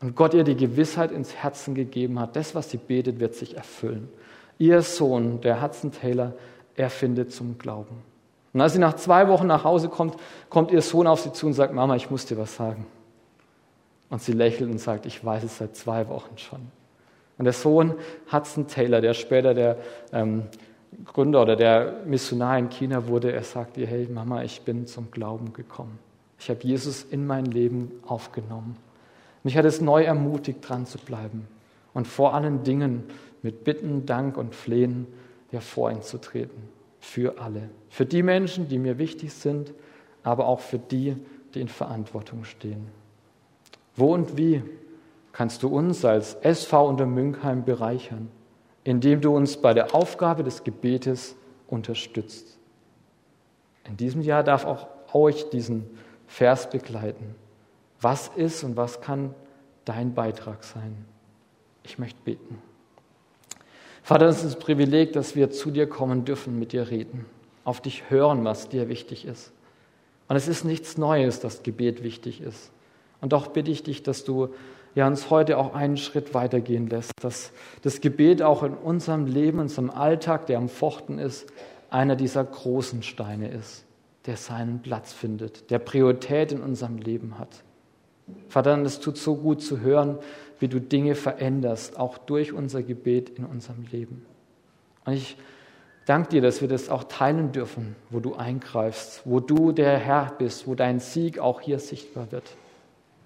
Und 0.01 0.16
Gott 0.16 0.35
ihr 0.35 0.44
die 0.44 0.57
Gewissheit 0.57 1.12
ins 1.12 1.35
Herzen 1.35 1.75
gegeben 1.75 2.18
hat, 2.18 2.37
das, 2.37 2.55
was 2.55 2.70
sie 2.70 2.79
betet, 2.79 3.20
wird 3.20 3.35
sich 3.35 3.57
erfüllen. 3.57 4.09
Ihr 4.59 4.83
Sohn, 4.83 5.40
der 5.42 5.62
Hudson 5.62 5.92
Taylor, 5.92 6.33
er 6.77 6.90
findet 6.90 7.33
zum 7.33 7.59
Glauben. 7.59 8.03
Und 8.53 8.61
als 8.61 8.73
sie 8.73 8.79
nach 8.79 8.94
zwei 8.94 9.29
Wochen 9.29 9.47
nach 9.47 9.64
Hause 9.64 9.88
kommt, 9.88 10.16
kommt 10.49 10.70
ihr 10.70 10.83
Sohn 10.83 11.07
auf 11.07 11.20
sie 11.20 11.33
zu 11.33 11.47
und 11.47 11.53
sagt, 11.53 11.75
Mama, 11.75 11.97
ich 11.97 12.11
muss 12.11 12.27
dir 12.27 12.38
was 12.38 12.55
sagen. 12.55 12.87
Und 14.11 14.23
sie 14.23 14.33
lächelt 14.33 14.71
und 14.71 14.79
sagt, 14.79 15.07
ich 15.07 15.25
weiß 15.25 15.45
es 15.45 15.59
seit 15.59 15.77
zwei 15.77 16.09
Wochen 16.09 16.38
schon. 16.38 16.61
Und 17.38 17.45
der 17.45 17.53
Sohn 17.53 17.95
Hudson 18.31 18.69
Taylor, 18.69 19.01
der 19.01 19.14
später 19.14 19.55
der 19.55 19.79
ähm, 20.12 20.45
Gründer 21.05 21.43
oder 21.43 21.57
der 21.57 22.01
Missionar 22.05 22.59
in 22.59 22.69
China 22.69 23.09
wurde, 23.09 23.33
er 23.33 23.43
sagt 23.43 23.77
ihr, 23.77 23.87
hey 23.87 24.07
Mama, 24.09 24.43
ich 24.45 24.62
bin 24.62 24.87
zum 24.87 25.11
Glauben 25.11 25.53
gekommen. 25.53 25.99
Ich 26.38 26.49
habe 26.51 26.61
Jesus 26.62 27.05
in 27.05 27.27
mein 27.27 27.47
Leben 27.47 27.90
aufgenommen. 28.07 28.77
Mich 29.43 29.57
hat 29.57 29.64
es 29.64 29.81
neu 29.81 30.05
ermutigt, 30.05 30.69
dran 30.69 30.87
zu 30.87 30.99
bleiben 30.99 31.49
und 31.93 32.07
vor 32.07 32.35
allen 32.35 32.62
Dingen 32.62 33.05
mit 33.43 33.64
Bitten, 33.64 34.07
Dank 34.07 34.37
und 34.37 34.55
Flehen 34.55 35.07
ja, 35.53 35.61
vor 35.61 35.90
ihn 35.90 36.03
zu 36.03 36.19
treten. 36.21 36.69
Für 37.01 37.38
alle. 37.38 37.69
Für 37.90 38.07
die 38.07 38.23
Menschen, 38.23 38.69
die 38.69 38.79
mir 38.79 38.99
wichtig 38.99 39.33
sind, 39.35 39.73
aber 40.23 40.47
auch 40.47 40.61
für 40.61 40.79
die, 40.79 41.17
die 41.55 41.61
in 41.61 41.69
Verantwortung 41.69 42.45
stehen. 42.45 42.87
Wo 43.96 44.12
und 44.12 44.37
wie 44.37 44.62
kannst 45.33 45.62
du 45.62 45.68
uns 45.68 46.04
als 46.04 46.35
SV 46.35 46.88
unter 46.88 47.07
Münkheim 47.07 47.64
bereichern, 47.64 48.30
indem 48.83 49.20
du 49.20 49.35
uns 49.35 49.57
bei 49.57 49.74
der 49.74 49.94
Aufgabe 49.94 50.42
des 50.42 50.64
Gebetes 50.64 51.37
unterstützt? 51.68 52.59
In 53.87 53.96
diesem 53.96 54.22
Jahr 54.22 54.42
darf 54.42 54.64
auch 54.64 54.88
euch 55.12 55.50
diesen 55.50 55.87
Vers 56.26 56.70
begleiten. 56.70 57.35
Was 58.00 58.28
ist 58.35 58.64
und 58.64 58.76
was 58.76 59.00
kann 59.00 59.35
dein 59.85 60.14
Beitrag 60.14 60.64
sein? 60.64 61.04
Ich 61.85 61.98
möchte 61.98 62.18
beten. 62.24 62.59
Vater, 64.02 64.26
es 64.26 64.38
ist 64.38 64.44
das 64.44 64.59
Privileg, 64.59 65.12
dass 65.12 65.35
wir 65.35 65.50
zu 65.50 65.70
dir 65.70 65.88
kommen 65.88 66.24
dürfen, 66.24 66.59
mit 66.59 66.72
dir 66.72 66.90
reden, 66.90 67.24
auf 67.64 67.80
dich 67.80 68.11
hören, 68.11 68.44
was 68.44 68.68
dir 68.68 68.88
wichtig 68.88 69.24
ist. 69.24 69.52
Und 70.28 70.37
es 70.37 70.48
ist 70.48 70.64
nichts 70.64 70.98
Neues, 70.98 71.40
dass 71.40 71.62
Gebet 71.62 72.02
wichtig 72.02 72.40
ist. 72.40 72.70
Und 73.20 73.33
doch 73.33 73.48
bitte 73.48 73.70
ich 73.70 73.83
dich, 73.83 74.03
dass 74.03 74.24
du 74.24 74.50
ja, 74.94 75.07
uns 75.07 75.31
heute 75.31 75.59
auch 75.59 75.74
einen 75.74 75.96
Schritt 75.96 76.35
weitergehen 76.35 76.88
lässt, 76.88 77.12
dass 77.20 77.53
das 77.83 78.00
Gebet 78.00 78.42
auch 78.42 78.62
in 78.62 78.74
unserem 78.74 79.27
Leben, 79.27 79.59
in 79.59 79.62
unserem 79.62 79.90
Alltag, 79.90 80.46
der 80.46 80.59
am 80.59 80.68
Fochten 80.68 81.18
ist, 81.18 81.46
einer 81.90 82.16
dieser 82.16 82.44
großen 82.44 83.03
Steine 83.03 83.48
ist, 83.48 83.85
der 84.27 84.37
seinen 84.37 84.81
Platz 84.83 85.12
findet, 85.12 85.70
der 85.70 85.79
Priorität 85.79 86.53
in 86.53 86.61
unserem 86.61 86.98
Leben 86.98 87.38
hat. 87.38 87.62
Vater, 88.48 88.81
es 88.83 89.00
tut 89.00 89.18
so 89.18 89.37
gut 89.37 89.62
zu 89.62 89.81
hören, 89.81 90.18
wie 90.59 90.68
du 90.68 90.81
Dinge 90.81 91.14
veränderst, 91.14 91.98
auch 91.98 92.16
durch 92.16 92.53
unser 92.53 92.83
Gebet 92.83 93.31
in 93.31 93.44
unserem 93.44 93.85
Leben. 93.90 94.24
Und 95.05 95.12
ich 95.12 95.37
danke 96.07 96.31
dir, 96.31 96.40
dass 96.40 96.61
wir 96.61 96.68
das 96.68 96.88
auch 96.88 97.05
teilen 97.05 97.53
dürfen, 97.53 97.96
wo 98.11 98.20
du 98.20 98.35
eingreifst, 98.35 99.22
wo 99.24 99.40
du 99.40 99.72
der 99.72 99.98
Herr 99.98 100.33
bist, 100.38 100.66
wo 100.66 100.74
dein 100.74 101.00
Sieg 101.00 101.38
auch 101.38 101.61
hier 101.61 101.79
sichtbar 101.79 102.33
wird. 102.33 102.57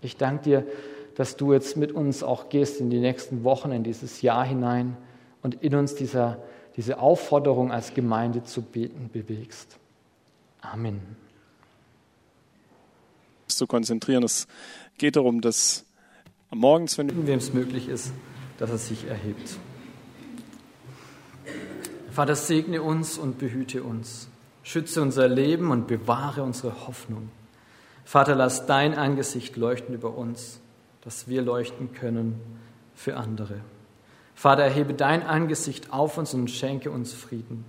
Ich 0.02 0.16
danke 0.16 0.44
dir, 0.44 0.66
dass 1.14 1.36
du 1.36 1.52
jetzt 1.52 1.76
mit 1.76 1.92
uns 1.92 2.22
auch 2.22 2.48
gehst 2.48 2.80
in 2.80 2.90
die 2.90 3.00
nächsten 3.00 3.42
Wochen, 3.42 3.72
in 3.72 3.82
dieses 3.82 4.22
Jahr 4.22 4.44
hinein 4.44 4.96
und 5.42 5.62
in 5.62 5.74
uns 5.74 5.94
dieser, 5.96 6.38
diese 6.76 7.00
Aufforderung 7.00 7.72
als 7.72 7.94
Gemeinde 7.94 8.44
zu 8.44 8.62
beten 8.62 9.10
bewegst. 9.12 9.78
Amen. 10.60 11.00
Zu 13.48 13.66
konzentrieren. 13.66 14.22
Es 14.22 14.46
geht 14.96 15.16
darum, 15.16 15.40
dass 15.40 15.84
morgens, 16.50 16.98
wenn 16.98 17.26
wem 17.26 17.38
es 17.38 17.52
möglich 17.52 17.88
ist, 17.88 18.12
dass 18.58 18.70
er 18.70 18.78
sich 18.78 19.06
erhebt. 19.06 19.58
Vater, 22.12 22.36
segne 22.36 22.82
uns 22.82 23.18
und 23.18 23.38
behüte 23.38 23.82
uns. 23.82 24.28
Schütze 24.62 25.02
unser 25.02 25.28
Leben 25.28 25.70
und 25.70 25.86
bewahre 25.86 26.42
unsere 26.42 26.86
Hoffnung. 26.86 27.30
Vater, 28.08 28.34
lass 28.34 28.64
dein 28.64 28.94
Angesicht 28.96 29.58
leuchten 29.58 29.94
über 29.94 30.16
uns, 30.16 30.60
dass 31.02 31.28
wir 31.28 31.42
leuchten 31.42 31.92
können 31.92 32.40
für 32.94 33.18
andere. 33.18 33.60
Vater, 34.34 34.62
erhebe 34.62 34.94
dein 34.94 35.22
Angesicht 35.22 35.92
auf 35.92 36.16
uns 36.16 36.32
und 36.32 36.50
schenke 36.50 36.90
uns 36.90 37.12
Frieden. 37.12 37.66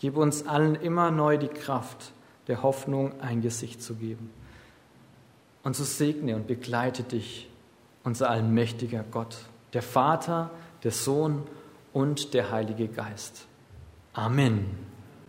Gib 0.00 0.16
uns 0.16 0.44
allen 0.48 0.74
immer 0.74 1.12
neu 1.12 1.38
die 1.38 1.46
Kraft, 1.46 2.10
der 2.48 2.64
Hoffnung 2.64 3.20
ein 3.20 3.40
Gesicht 3.40 3.80
zu 3.80 3.94
geben. 3.94 4.30
Und 5.62 5.76
so 5.76 5.84
segne 5.84 6.34
und 6.34 6.48
begleite 6.48 7.04
dich, 7.04 7.48
unser 8.02 8.30
allmächtiger 8.30 9.04
Gott, 9.08 9.36
der 9.74 9.82
Vater, 9.82 10.50
der 10.82 10.90
Sohn 10.90 11.44
und 11.92 12.34
der 12.34 12.50
Heilige 12.50 12.88
Geist. 12.88 13.46
Amen. 14.12 14.87